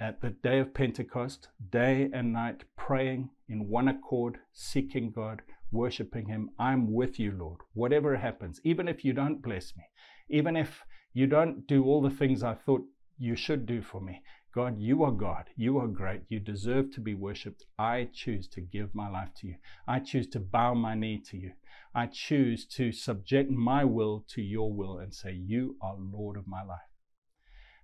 at 0.00 0.22
the 0.22 0.30
day 0.30 0.60
of 0.60 0.72
Pentecost, 0.72 1.48
day 1.70 2.08
and 2.14 2.32
night, 2.32 2.64
praying 2.76 3.28
in 3.48 3.68
one 3.68 3.88
accord, 3.88 4.38
seeking 4.52 5.10
God, 5.10 5.42
worshiping 5.70 6.28
Him. 6.28 6.50
I'm 6.58 6.92
with 6.92 7.18
you, 7.18 7.32
Lord. 7.32 7.60
Whatever 7.74 8.16
happens, 8.16 8.60
even 8.64 8.88
if 8.88 9.04
you 9.04 9.12
don't 9.12 9.42
bless 9.42 9.76
me, 9.76 9.84
even 10.30 10.56
if 10.56 10.84
you 11.12 11.26
don't 11.26 11.66
do 11.66 11.84
all 11.84 12.00
the 12.00 12.10
things 12.10 12.42
I 12.42 12.54
thought 12.54 12.84
you 13.18 13.34
should 13.34 13.66
do 13.66 13.82
for 13.82 14.00
me, 14.00 14.22
God, 14.54 14.78
you 14.78 15.02
are 15.04 15.12
God. 15.12 15.50
You 15.56 15.78
are 15.78 15.86
great. 15.86 16.22
You 16.28 16.40
deserve 16.40 16.90
to 16.92 17.00
be 17.00 17.14
worshiped. 17.14 17.64
I 17.78 18.08
choose 18.12 18.48
to 18.48 18.60
give 18.60 18.94
my 18.94 19.08
life 19.08 19.30
to 19.40 19.46
you. 19.46 19.56
I 19.86 19.98
choose 20.00 20.26
to 20.28 20.40
bow 20.40 20.74
my 20.74 20.94
knee 20.94 21.22
to 21.30 21.36
you. 21.36 21.52
I 21.94 22.06
choose 22.06 22.66
to 22.76 22.90
subject 22.90 23.50
my 23.50 23.84
will 23.84 24.24
to 24.28 24.42
your 24.42 24.72
will 24.72 24.98
and 24.98 25.14
say, 25.14 25.32
You 25.32 25.76
are 25.82 25.96
Lord 25.98 26.36
of 26.36 26.46
my 26.46 26.62
life. 26.62 26.80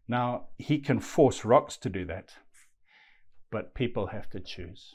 Now, 0.08 0.48
he 0.58 0.78
can 0.78 1.00
force 1.00 1.44
rocks 1.44 1.76
to 1.78 1.88
do 1.88 2.04
that, 2.06 2.34
but 3.50 3.74
people 3.74 4.08
have 4.08 4.28
to 4.30 4.40
choose. 4.40 4.94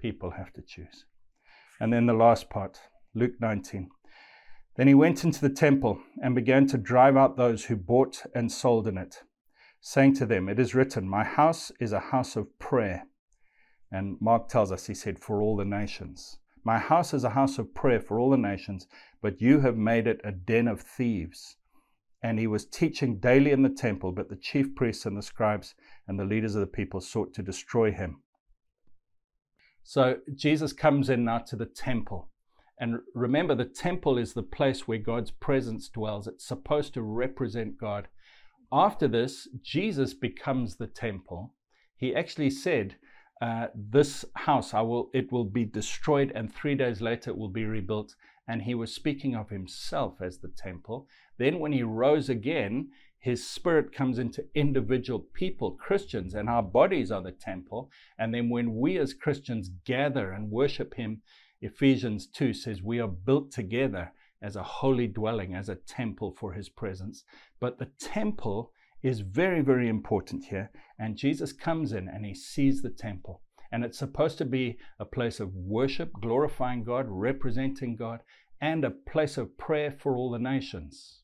People 0.00 0.32
have 0.32 0.52
to 0.54 0.62
choose. 0.62 1.04
And 1.80 1.92
then 1.92 2.06
the 2.06 2.12
last 2.12 2.50
part, 2.50 2.78
Luke 3.14 3.34
19. 3.40 3.88
Then 4.76 4.88
he 4.88 4.94
went 4.94 5.24
into 5.24 5.40
the 5.40 5.54
temple 5.54 6.00
and 6.22 6.34
began 6.34 6.66
to 6.68 6.78
drive 6.78 7.16
out 7.16 7.36
those 7.36 7.66
who 7.66 7.76
bought 7.76 8.22
and 8.34 8.50
sold 8.50 8.88
in 8.88 8.98
it, 8.98 9.22
saying 9.86 10.14
to 10.14 10.24
them, 10.24 10.48
It 10.48 10.58
is 10.58 10.74
written, 10.74 11.06
My 11.06 11.24
house 11.24 11.70
is 11.78 11.92
a 11.92 12.00
house 12.00 12.36
of 12.36 12.58
prayer. 12.58 13.06
And 13.92 14.16
Mark 14.18 14.48
tells 14.48 14.72
us, 14.72 14.86
he 14.86 14.94
said, 14.94 15.18
For 15.18 15.42
all 15.42 15.56
the 15.56 15.64
nations. 15.66 16.38
My 16.64 16.78
house 16.78 17.12
is 17.12 17.22
a 17.22 17.30
house 17.30 17.58
of 17.58 17.74
prayer 17.74 18.00
for 18.00 18.18
all 18.18 18.30
the 18.30 18.38
nations, 18.38 18.86
but 19.20 19.42
you 19.42 19.60
have 19.60 19.76
made 19.76 20.06
it 20.06 20.22
a 20.24 20.32
den 20.32 20.68
of 20.68 20.80
thieves. 20.80 21.58
And 22.22 22.38
he 22.38 22.46
was 22.46 22.64
teaching 22.64 23.18
daily 23.18 23.50
in 23.50 23.60
the 23.60 23.68
temple, 23.68 24.12
but 24.12 24.30
the 24.30 24.36
chief 24.36 24.74
priests 24.74 25.04
and 25.04 25.18
the 25.18 25.22
scribes 25.22 25.74
and 26.08 26.18
the 26.18 26.24
leaders 26.24 26.54
of 26.54 26.62
the 26.62 26.66
people 26.66 27.02
sought 27.02 27.34
to 27.34 27.42
destroy 27.42 27.92
him. 27.92 28.22
So 29.82 30.16
Jesus 30.34 30.72
comes 30.72 31.10
in 31.10 31.26
now 31.26 31.40
to 31.40 31.56
the 31.56 31.66
temple. 31.66 32.30
And 32.78 33.00
remember, 33.14 33.54
the 33.54 33.66
temple 33.66 34.16
is 34.16 34.32
the 34.32 34.42
place 34.42 34.88
where 34.88 34.96
God's 34.96 35.30
presence 35.30 35.90
dwells. 35.90 36.26
It's 36.26 36.48
supposed 36.48 36.94
to 36.94 37.02
represent 37.02 37.76
God. 37.76 38.08
After 38.72 39.08
this, 39.08 39.48
Jesus 39.62 40.14
becomes 40.14 40.76
the 40.76 40.86
temple. 40.86 41.54
He 41.96 42.14
actually 42.14 42.50
said, 42.50 42.96
uh, 43.40 43.68
"This 43.74 44.24
house, 44.34 44.74
I 44.74 44.80
will, 44.82 45.10
it 45.12 45.30
will 45.30 45.44
be 45.44 45.64
destroyed, 45.64 46.32
and 46.34 46.52
three 46.52 46.74
days 46.74 47.00
later 47.00 47.30
it 47.30 47.36
will 47.36 47.50
be 47.50 47.64
rebuilt." 47.64 48.14
And 48.46 48.62
he 48.62 48.74
was 48.74 48.94
speaking 48.94 49.34
of 49.34 49.50
himself 49.50 50.20
as 50.20 50.38
the 50.38 50.48
temple. 50.48 51.08
Then, 51.38 51.58
when 51.58 51.72
he 51.72 51.82
rose 51.82 52.28
again, 52.28 52.90
his 53.18 53.48
spirit 53.48 53.90
comes 53.90 54.18
into 54.18 54.46
individual 54.54 55.18
people, 55.18 55.72
Christians, 55.72 56.34
and 56.34 56.46
our 56.48 56.62
bodies 56.62 57.10
are 57.10 57.22
the 57.22 57.32
temple. 57.32 57.90
And 58.18 58.34
then 58.34 58.50
when 58.50 58.76
we 58.76 58.98
as 58.98 59.14
Christians 59.14 59.70
gather 59.86 60.30
and 60.30 60.50
worship 60.50 60.92
him, 60.92 61.22
Ephesians 61.62 62.26
2 62.26 62.52
says 62.52 62.82
we 62.82 63.00
are 63.00 63.08
built 63.08 63.50
together 63.50 64.12
as 64.44 64.56
a 64.56 64.62
holy 64.62 65.06
dwelling, 65.06 65.54
as 65.54 65.70
a 65.70 65.74
temple 65.74 66.30
for 66.38 66.52
his 66.52 66.68
presence. 66.68 67.24
But 67.60 67.78
the 67.78 67.90
temple 67.98 68.72
is 69.02 69.20
very, 69.20 69.62
very 69.62 69.88
important 69.88 70.44
here. 70.44 70.70
And 70.98 71.16
Jesus 71.16 71.52
comes 71.52 71.92
in 71.92 72.08
and 72.08 72.26
he 72.26 72.34
sees 72.34 72.82
the 72.82 72.90
temple. 72.90 73.40
And 73.72 73.84
it's 73.84 73.98
supposed 73.98 74.36
to 74.38 74.44
be 74.44 74.78
a 75.00 75.06
place 75.06 75.40
of 75.40 75.54
worship, 75.54 76.12
glorifying 76.20 76.84
God, 76.84 77.06
representing 77.08 77.96
God, 77.96 78.20
and 78.60 78.84
a 78.84 78.90
place 78.90 79.38
of 79.38 79.56
prayer 79.56 79.90
for 79.90 80.14
all 80.14 80.30
the 80.30 80.38
nations. 80.38 81.22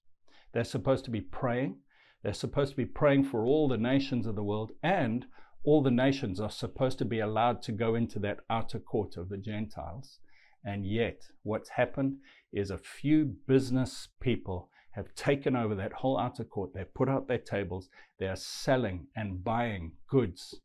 They're 0.52 0.64
supposed 0.64 1.04
to 1.04 1.10
be 1.10 1.20
praying, 1.20 1.76
they're 2.22 2.32
supposed 2.32 2.72
to 2.72 2.76
be 2.76 2.86
praying 2.86 3.24
for 3.24 3.44
all 3.44 3.68
the 3.68 3.78
nations 3.78 4.26
of 4.26 4.34
the 4.34 4.42
world, 4.42 4.72
and 4.82 5.26
all 5.62 5.82
the 5.82 5.90
nations 5.90 6.40
are 6.40 6.50
supposed 6.50 6.98
to 6.98 7.04
be 7.04 7.20
allowed 7.20 7.62
to 7.62 7.72
go 7.72 7.94
into 7.94 8.18
that 8.20 8.40
outer 8.48 8.78
court 8.78 9.16
of 9.16 9.28
the 9.28 9.38
Gentiles. 9.38 10.18
And 10.64 10.84
yet, 10.84 11.22
what's 11.42 11.70
happened 11.70 12.18
is 12.52 12.70
a 12.70 12.78
few 12.78 13.36
business 13.46 14.08
people 14.20 14.70
have 14.92 15.14
taken 15.14 15.54
over 15.54 15.74
that 15.74 15.92
whole 15.92 16.18
outer 16.18 16.44
court. 16.44 16.72
They've 16.74 16.94
put 16.94 17.08
out 17.08 17.28
their 17.28 17.38
tables. 17.38 17.88
They 18.18 18.26
are 18.26 18.36
selling 18.36 19.06
and 19.14 19.44
buying 19.44 19.92
goods. 20.08 20.60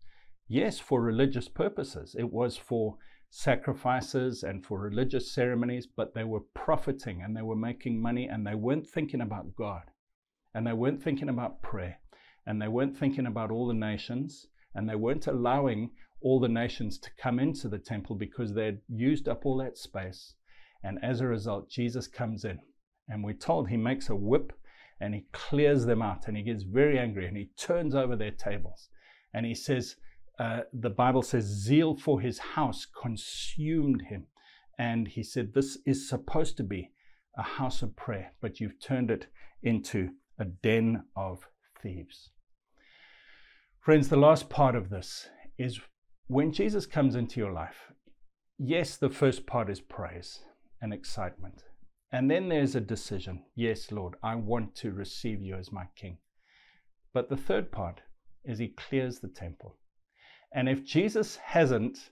Yes, 0.47 0.79
for 0.79 1.01
religious 1.01 1.47
purposes. 1.47 2.15
It 2.17 2.31
was 2.31 2.57
for 2.57 2.97
sacrifices 3.29 4.43
and 4.43 4.65
for 4.65 4.79
religious 4.79 5.31
ceremonies, 5.31 5.87
but 5.87 6.13
they 6.13 6.23
were 6.23 6.43
profiting 6.53 7.21
and 7.21 7.35
they 7.35 7.41
were 7.41 7.55
making 7.55 8.01
money 8.01 8.27
and 8.27 8.45
they 8.45 8.55
weren't 8.55 8.87
thinking 8.87 9.21
about 9.21 9.55
God 9.55 9.83
and 10.55 10.65
they 10.65 10.73
weren't 10.73 11.03
thinking 11.03 11.27
about 11.27 11.61
prayer, 11.61 11.99
and 12.47 12.61
they 12.61 12.69
weren't 12.69 12.97
thinking 12.97 13.25
about 13.25 13.51
all 13.51 13.67
the 13.67 13.73
nations, 13.73 14.47
and 14.73 14.89
they 14.89 14.95
weren't 14.95 15.27
allowing 15.27 15.91
all 16.21 16.39
the 16.39 16.47
nations 16.47 16.97
to 16.97 17.09
come 17.17 17.39
into 17.39 17.67
the 17.67 17.77
temple 17.77 18.15
because 18.15 18.53
they'd 18.53 18.79
used 18.87 19.27
up 19.27 19.45
all 19.45 19.57
that 19.57 19.77
space. 19.77 20.33
And 20.85 21.03
as 21.03 21.19
a 21.19 21.27
result, 21.27 21.67
Jesus 21.67 22.07
comes 22.07 22.45
in, 22.45 22.59
and 23.09 23.23
we're 23.23 23.33
told 23.33 23.67
he 23.67 23.77
makes 23.77 24.09
a 24.09 24.15
whip 24.15 24.53
and 25.01 25.15
he 25.15 25.25
clears 25.33 25.85
them 25.85 26.01
out, 26.01 26.27
and 26.27 26.37
he 26.37 26.43
gets 26.43 26.63
very 26.63 26.97
angry 26.97 27.27
and 27.27 27.35
he 27.35 27.49
turns 27.57 27.95
over 27.95 28.15
their 28.15 28.31
tables. 28.31 28.89
And 29.33 29.45
he 29.45 29.55
says, 29.55 29.95
uh, 30.39 30.61
the 30.71 30.91
Bible 30.91 31.23
says, 31.23 31.43
zeal 31.43 31.95
for 31.97 32.21
his 32.21 32.37
house 32.37 32.85
consumed 32.85 34.03
him. 34.03 34.27
And 34.77 35.07
he 35.07 35.23
said, 35.23 35.53
This 35.53 35.77
is 35.85 36.07
supposed 36.07 36.55
to 36.57 36.63
be 36.63 36.91
a 37.37 37.41
house 37.41 37.81
of 37.81 37.95
prayer, 37.95 38.33
but 38.39 38.59
you've 38.59 38.79
turned 38.79 39.09
it 39.09 39.27
into 39.63 40.11
a 40.39 40.45
den 40.45 41.03
of 41.15 41.47
thieves. 41.81 42.29
Friends, 43.81 44.07
the 44.07 44.17
last 44.17 44.49
part 44.49 44.75
of 44.75 44.89
this 44.89 45.29
is 45.57 45.81
when 46.27 46.53
Jesus 46.53 46.85
comes 46.85 47.15
into 47.15 47.39
your 47.39 47.51
life, 47.51 47.91
yes, 48.57 48.95
the 48.97 49.09
first 49.09 49.45
part 49.45 49.69
is 49.69 49.81
praise 49.81 50.41
and 50.85 50.93
excitement. 50.93 51.63
And 52.11 52.29
then 52.29 52.47
there's 52.47 52.75
a 52.75 52.79
decision. 52.79 53.41
Yes, 53.55 53.91
Lord, 53.91 54.13
I 54.21 54.35
want 54.35 54.75
to 54.75 54.91
receive 54.91 55.41
you 55.41 55.55
as 55.55 55.71
my 55.71 55.87
king. 55.95 56.19
But 57.11 57.27
the 57.27 57.35
third 57.35 57.71
part 57.71 58.01
is 58.43 58.59
he 58.59 58.67
clears 58.67 59.17
the 59.17 59.27
temple. 59.27 59.77
And 60.53 60.69
if 60.69 60.85
Jesus 60.85 61.37
hasn't, 61.37 62.11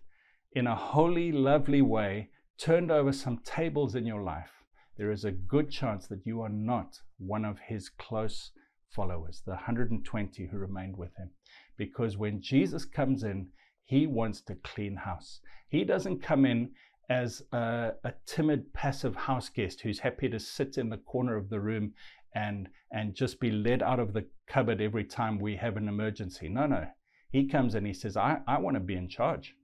in 0.53 0.65
a 0.65 0.75
holy, 0.75 1.31
lovely 1.31 1.83
way, 1.83 2.31
turned 2.57 2.89
over 2.89 3.13
some 3.13 3.41
tables 3.45 3.93
in 3.93 4.07
your 4.07 4.23
life, 4.23 4.63
there 4.97 5.11
is 5.11 5.23
a 5.23 5.31
good 5.31 5.69
chance 5.69 6.07
that 6.07 6.25
you 6.25 6.41
are 6.41 6.49
not 6.49 6.99
one 7.19 7.45
of 7.45 7.59
his 7.59 7.89
close 7.89 8.49
followers, 8.89 9.43
the 9.45 9.51
120 9.51 10.47
who 10.47 10.57
remained 10.57 10.97
with 10.97 11.15
him. 11.15 11.29
Because 11.77 12.17
when 12.17 12.41
Jesus 12.41 12.85
comes 12.85 13.23
in, 13.23 13.49
he 13.85 14.07
wants 14.07 14.41
to 14.41 14.55
clean 14.55 14.95
house. 14.95 15.41
He 15.69 15.83
doesn't 15.83 16.23
come 16.23 16.43
in 16.43 16.71
as 17.09 17.43
a, 17.51 17.91
a, 18.03 18.13
timid, 18.25 18.73
passive 18.73 19.15
house 19.15 19.49
guest 19.49 19.81
who's 19.81 19.99
happy 19.99 20.29
to 20.29 20.39
sit 20.39 20.77
in 20.77 20.89
the 20.89 20.97
corner 20.97 21.35
of 21.35 21.49
the 21.49 21.59
room 21.59 21.93
and, 22.35 22.69
and 22.91 23.13
just 23.13 23.39
be 23.39 23.51
led 23.51 23.83
out 23.83 23.99
of 23.99 24.13
the 24.13 24.25
cupboard 24.47 24.81
every 24.81 25.03
time 25.03 25.39
we 25.39 25.55
have 25.55 25.77
an 25.77 25.87
emergency. 25.87 26.49
No, 26.49 26.65
no. 26.65 26.87
He 27.29 27.47
comes 27.47 27.75
and 27.75 27.85
he 27.85 27.93
says, 27.93 28.15
I, 28.15 28.39
I 28.47 28.59
want 28.59 28.75
to 28.75 28.79
be 28.79 28.95
in 28.95 29.09
charge. 29.09 29.55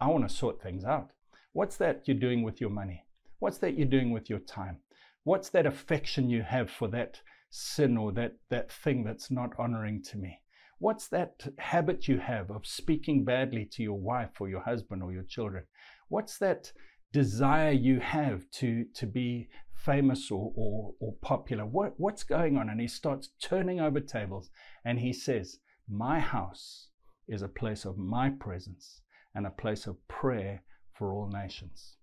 I 0.00 0.08
want 0.08 0.28
to 0.28 0.34
sort 0.34 0.62
things 0.62 0.84
out. 0.84 1.10
What's 1.52 1.76
that 1.78 2.02
you're 2.06 2.16
doing 2.16 2.42
with 2.42 2.60
your 2.60 2.70
money? 2.70 3.04
What's 3.38 3.58
that 3.58 3.76
you're 3.76 3.88
doing 3.88 4.12
with 4.12 4.30
your 4.30 4.38
time? 4.38 4.78
What's 5.24 5.48
that 5.50 5.66
affection 5.66 6.30
you 6.30 6.42
have 6.42 6.70
for 6.70 6.88
that 6.88 7.20
sin 7.50 7.96
or 7.96 8.12
that, 8.12 8.36
that 8.48 8.70
thing 8.70 9.02
that's 9.04 9.30
not 9.30 9.50
honoring 9.58 10.02
to 10.04 10.18
me? 10.18 10.40
What's 10.78 11.08
that 11.08 11.46
habit 11.58 12.08
you 12.08 12.18
have 12.18 12.50
of 12.50 12.66
speaking 12.66 13.24
badly 13.24 13.66
to 13.72 13.82
your 13.82 13.98
wife 13.98 14.40
or 14.40 14.48
your 14.48 14.62
husband 14.62 15.02
or 15.02 15.12
your 15.12 15.24
children? 15.24 15.64
What's 16.10 16.36
that 16.38 16.72
desire 17.12 17.72
you 17.72 17.98
have 18.00 18.48
to, 18.52 18.84
to 18.94 19.06
be 19.06 19.48
famous 19.80 20.30
or, 20.30 20.52
or, 20.54 20.92
or 21.00 21.14
popular. 21.22 21.64
What, 21.64 21.94
what's 21.96 22.22
going 22.22 22.56
on? 22.56 22.68
And 22.68 22.80
he 22.80 22.88
starts 22.88 23.30
turning 23.42 23.80
over 23.80 24.00
tables 24.00 24.50
and 24.84 24.98
he 24.98 25.12
says, 25.12 25.58
My 25.88 26.20
house 26.20 26.88
is 27.28 27.42
a 27.42 27.48
place 27.48 27.84
of 27.84 27.96
my 27.96 28.30
presence 28.30 29.00
and 29.34 29.46
a 29.46 29.50
place 29.50 29.86
of 29.86 29.96
prayer 30.08 30.62
for 30.92 31.12
all 31.12 31.28
nations. 31.32 31.96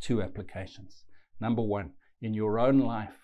Two 0.00 0.22
applications. 0.22 1.04
Number 1.40 1.62
one, 1.62 1.90
in 2.22 2.34
your 2.34 2.58
own 2.58 2.78
life, 2.78 3.16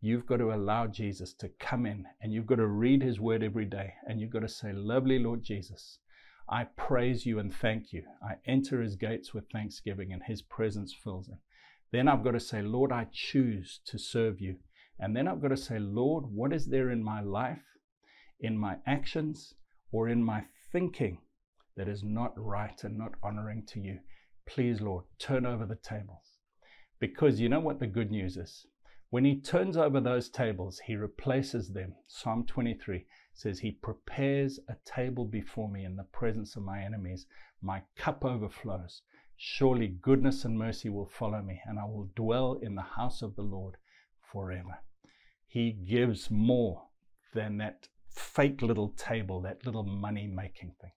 you've 0.00 0.26
got 0.26 0.36
to 0.36 0.52
allow 0.52 0.86
Jesus 0.86 1.32
to 1.34 1.48
come 1.58 1.86
in 1.86 2.04
and 2.20 2.32
you've 2.32 2.46
got 2.46 2.56
to 2.56 2.66
read 2.66 3.02
his 3.02 3.18
word 3.18 3.42
every 3.42 3.64
day 3.64 3.94
and 4.06 4.20
you've 4.20 4.30
got 4.30 4.40
to 4.40 4.48
say, 4.48 4.72
Lovely 4.72 5.18
Lord 5.18 5.42
Jesus, 5.42 5.98
I 6.50 6.64
praise 6.64 7.26
you 7.26 7.38
and 7.38 7.54
thank 7.54 7.92
you. 7.92 8.04
I 8.22 8.36
enter 8.46 8.80
his 8.80 8.96
gates 8.96 9.34
with 9.34 9.50
thanksgiving 9.52 10.12
and 10.12 10.22
his 10.22 10.40
presence 10.40 10.94
fills 10.94 11.26
them. 11.26 11.40
Then 11.92 12.08
I've 12.08 12.24
got 12.24 12.32
to 12.32 12.40
say, 12.40 12.62
Lord, 12.62 12.90
I 12.90 13.06
choose 13.12 13.80
to 13.86 13.98
serve 13.98 14.40
you. 14.40 14.56
And 14.98 15.14
then 15.14 15.28
I've 15.28 15.42
got 15.42 15.48
to 15.48 15.56
say, 15.56 15.78
Lord, 15.78 16.24
what 16.26 16.52
is 16.52 16.66
there 16.66 16.90
in 16.90 17.02
my 17.02 17.20
life, 17.20 17.62
in 18.40 18.58
my 18.58 18.76
actions, 18.86 19.54
or 19.92 20.08
in 20.08 20.22
my 20.22 20.44
thinking 20.72 21.18
that 21.76 21.88
is 21.88 22.02
not 22.02 22.32
right 22.36 22.82
and 22.82 22.96
not 22.96 23.12
honoring 23.22 23.64
to 23.68 23.80
you? 23.80 23.98
Please, 24.46 24.80
Lord, 24.80 25.04
turn 25.18 25.44
over 25.44 25.66
the 25.66 25.76
tables. 25.76 26.38
Because 26.98 27.40
you 27.40 27.48
know 27.48 27.60
what 27.60 27.78
the 27.78 27.86
good 27.86 28.10
news 28.10 28.36
is? 28.36 28.66
When 29.10 29.24
he 29.24 29.40
turns 29.40 29.76
over 29.76 30.00
those 30.00 30.28
tables, 30.28 30.80
he 30.86 30.96
replaces 30.96 31.72
them. 31.72 31.94
Psalm 32.06 32.44
23 32.46 33.06
says, 33.38 33.60
He 33.60 33.70
prepares 33.70 34.58
a 34.68 34.74
table 34.84 35.24
before 35.24 35.68
me 35.68 35.84
in 35.84 35.94
the 35.94 36.02
presence 36.02 36.56
of 36.56 36.64
my 36.64 36.82
enemies. 36.82 37.24
My 37.62 37.82
cup 37.94 38.24
overflows. 38.24 39.02
Surely 39.36 39.86
goodness 39.86 40.44
and 40.44 40.58
mercy 40.58 40.88
will 40.88 41.06
follow 41.06 41.40
me, 41.40 41.60
and 41.64 41.78
I 41.78 41.84
will 41.84 42.10
dwell 42.16 42.54
in 42.54 42.74
the 42.74 42.82
house 42.82 43.22
of 43.22 43.36
the 43.36 43.42
Lord 43.42 43.76
forever. 44.32 44.80
He 45.46 45.70
gives 45.70 46.32
more 46.32 46.88
than 47.32 47.58
that 47.58 47.86
fake 48.10 48.60
little 48.60 48.88
table, 48.88 49.40
that 49.42 49.64
little 49.64 49.84
money 49.84 50.26
making 50.26 50.74
thing. 50.80 50.90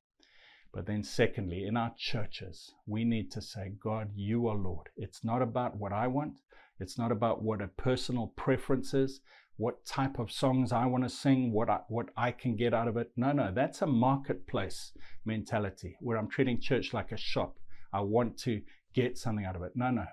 But 0.73 0.87
then, 0.87 1.03
secondly, 1.03 1.67
in 1.67 1.77
our 1.77 1.93
churches, 1.95 2.73
we 2.87 3.05
need 3.05 3.29
to 3.33 3.41
say, 3.41 3.73
God, 3.79 4.09
you 4.15 4.47
are 4.47 4.55
Lord. 4.55 4.89
It's 4.95 5.23
not 5.23 5.43
about 5.43 5.77
what 5.77 5.93
I 5.93 6.07
want, 6.07 6.39
it's 6.79 6.97
not 6.97 7.11
about 7.11 7.43
what 7.43 7.61
a 7.61 7.67
personal 7.67 8.33
preference 8.35 8.95
is, 8.95 9.21
what 9.61 9.85
type 9.85 10.17
of 10.17 10.31
songs 10.31 10.71
I 10.71 10.87
want 10.87 11.03
to 11.03 11.09
sing, 11.09 11.51
what 11.53 11.69
I, 11.69 11.81
what 11.87 12.09
I 12.17 12.31
can 12.31 12.55
get 12.55 12.73
out 12.73 12.87
of 12.87 12.97
it. 12.97 13.11
No, 13.15 13.31
no, 13.31 13.51
that's 13.53 13.83
a 13.83 13.85
marketplace 13.85 14.91
mentality 15.23 15.95
where 15.99 16.17
I'm 16.17 16.29
treating 16.29 16.59
church 16.59 16.93
like 16.93 17.11
a 17.11 17.17
shop 17.17 17.57
I 17.93 18.01
want 18.01 18.37
to 18.39 18.61
get 18.93 19.17
something 19.17 19.45
out 19.45 19.55
of 19.55 19.63
it. 19.63 19.73
No, 19.75 19.91
no. 19.91 20.05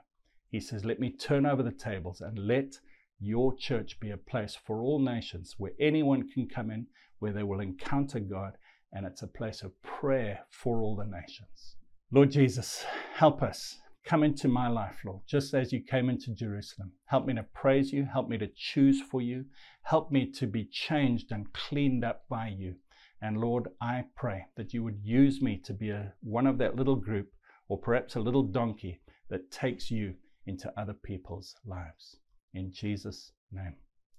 He 0.50 0.60
says, 0.60 0.84
let 0.84 1.00
me 1.00 1.10
turn 1.10 1.46
over 1.46 1.62
the 1.62 1.72
tables 1.72 2.20
and 2.20 2.38
let 2.38 2.78
your 3.20 3.54
church 3.56 3.98
be 4.00 4.10
a 4.10 4.16
place 4.16 4.56
for 4.66 4.82
all 4.82 4.98
nations 4.98 5.54
where 5.58 5.72
anyone 5.80 6.28
can 6.28 6.46
come 6.46 6.70
in, 6.70 6.86
where 7.18 7.32
they 7.32 7.42
will 7.42 7.60
encounter 7.60 8.20
God, 8.20 8.52
and 8.92 9.06
it's 9.06 9.22
a 9.22 9.26
place 9.26 9.62
of 9.62 9.80
prayer 9.82 10.40
for 10.50 10.82
all 10.82 10.96
the 10.96 11.04
nations. 11.04 11.76
Lord 12.10 12.30
Jesus, 12.30 12.84
help 13.14 13.42
us. 13.42 13.78
Come 14.08 14.24
into 14.24 14.48
my 14.48 14.68
life, 14.68 14.96
Lord, 15.04 15.20
just 15.28 15.52
as 15.52 15.70
you 15.70 15.82
came 15.82 16.08
into 16.08 16.34
Jerusalem. 16.34 16.92
Help 17.04 17.26
me 17.26 17.34
to 17.34 17.42
praise 17.42 17.92
you. 17.92 18.06
Help 18.10 18.30
me 18.30 18.38
to 18.38 18.48
choose 18.56 19.02
for 19.02 19.20
you. 19.20 19.44
Help 19.82 20.10
me 20.10 20.30
to 20.32 20.46
be 20.46 20.64
changed 20.64 21.30
and 21.30 21.52
cleaned 21.52 22.06
up 22.06 22.22
by 22.30 22.48
you. 22.48 22.76
And 23.20 23.36
Lord, 23.36 23.68
I 23.82 24.04
pray 24.16 24.46
that 24.56 24.72
you 24.72 24.82
would 24.82 25.00
use 25.02 25.42
me 25.42 25.60
to 25.62 25.74
be 25.74 25.90
a, 25.90 26.14
one 26.22 26.46
of 26.46 26.56
that 26.56 26.74
little 26.74 26.96
group 26.96 27.28
or 27.68 27.76
perhaps 27.76 28.16
a 28.16 28.20
little 28.20 28.44
donkey 28.44 29.02
that 29.28 29.50
takes 29.50 29.90
you 29.90 30.14
into 30.46 30.72
other 30.80 30.94
people's 30.94 31.54
lives. 31.66 32.16
In 32.54 32.72
Jesus' 32.72 33.32
name, 33.52 33.74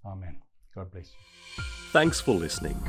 Amen. 0.06 0.38
God 0.72 0.92
bless 0.92 1.08
you. 1.08 1.64
Thanks 1.90 2.20
for 2.20 2.36
listening. 2.36 2.80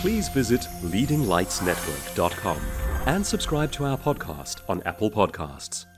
Please 0.00 0.30
visit 0.30 0.62
leadinglightsnetwork.com 0.82 2.60
and 3.04 3.26
subscribe 3.26 3.70
to 3.72 3.84
our 3.84 3.98
podcast 3.98 4.60
on 4.66 4.82
Apple 4.84 5.10
Podcasts. 5.10 5.91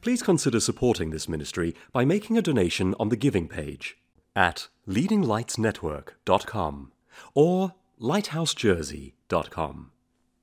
Please 0.00 0.22
consider 0.22 0.60
supporting 0.60 1.10
this 1.10 1.28
ministry 1.28 1.74
by 1.92 2.04
making 2.04 2.38
a 2.38 2.42
donation 2.42 2.94
on 3.00 3.08
the 3.08 3.16
giving 3.16 3.48
page 3.48 3.98
at 4.36 4.68
leadinglightsnetwork.com 4.86 6.92
or 7.34 7.74
lighthousejersey.com. 8.00 9.90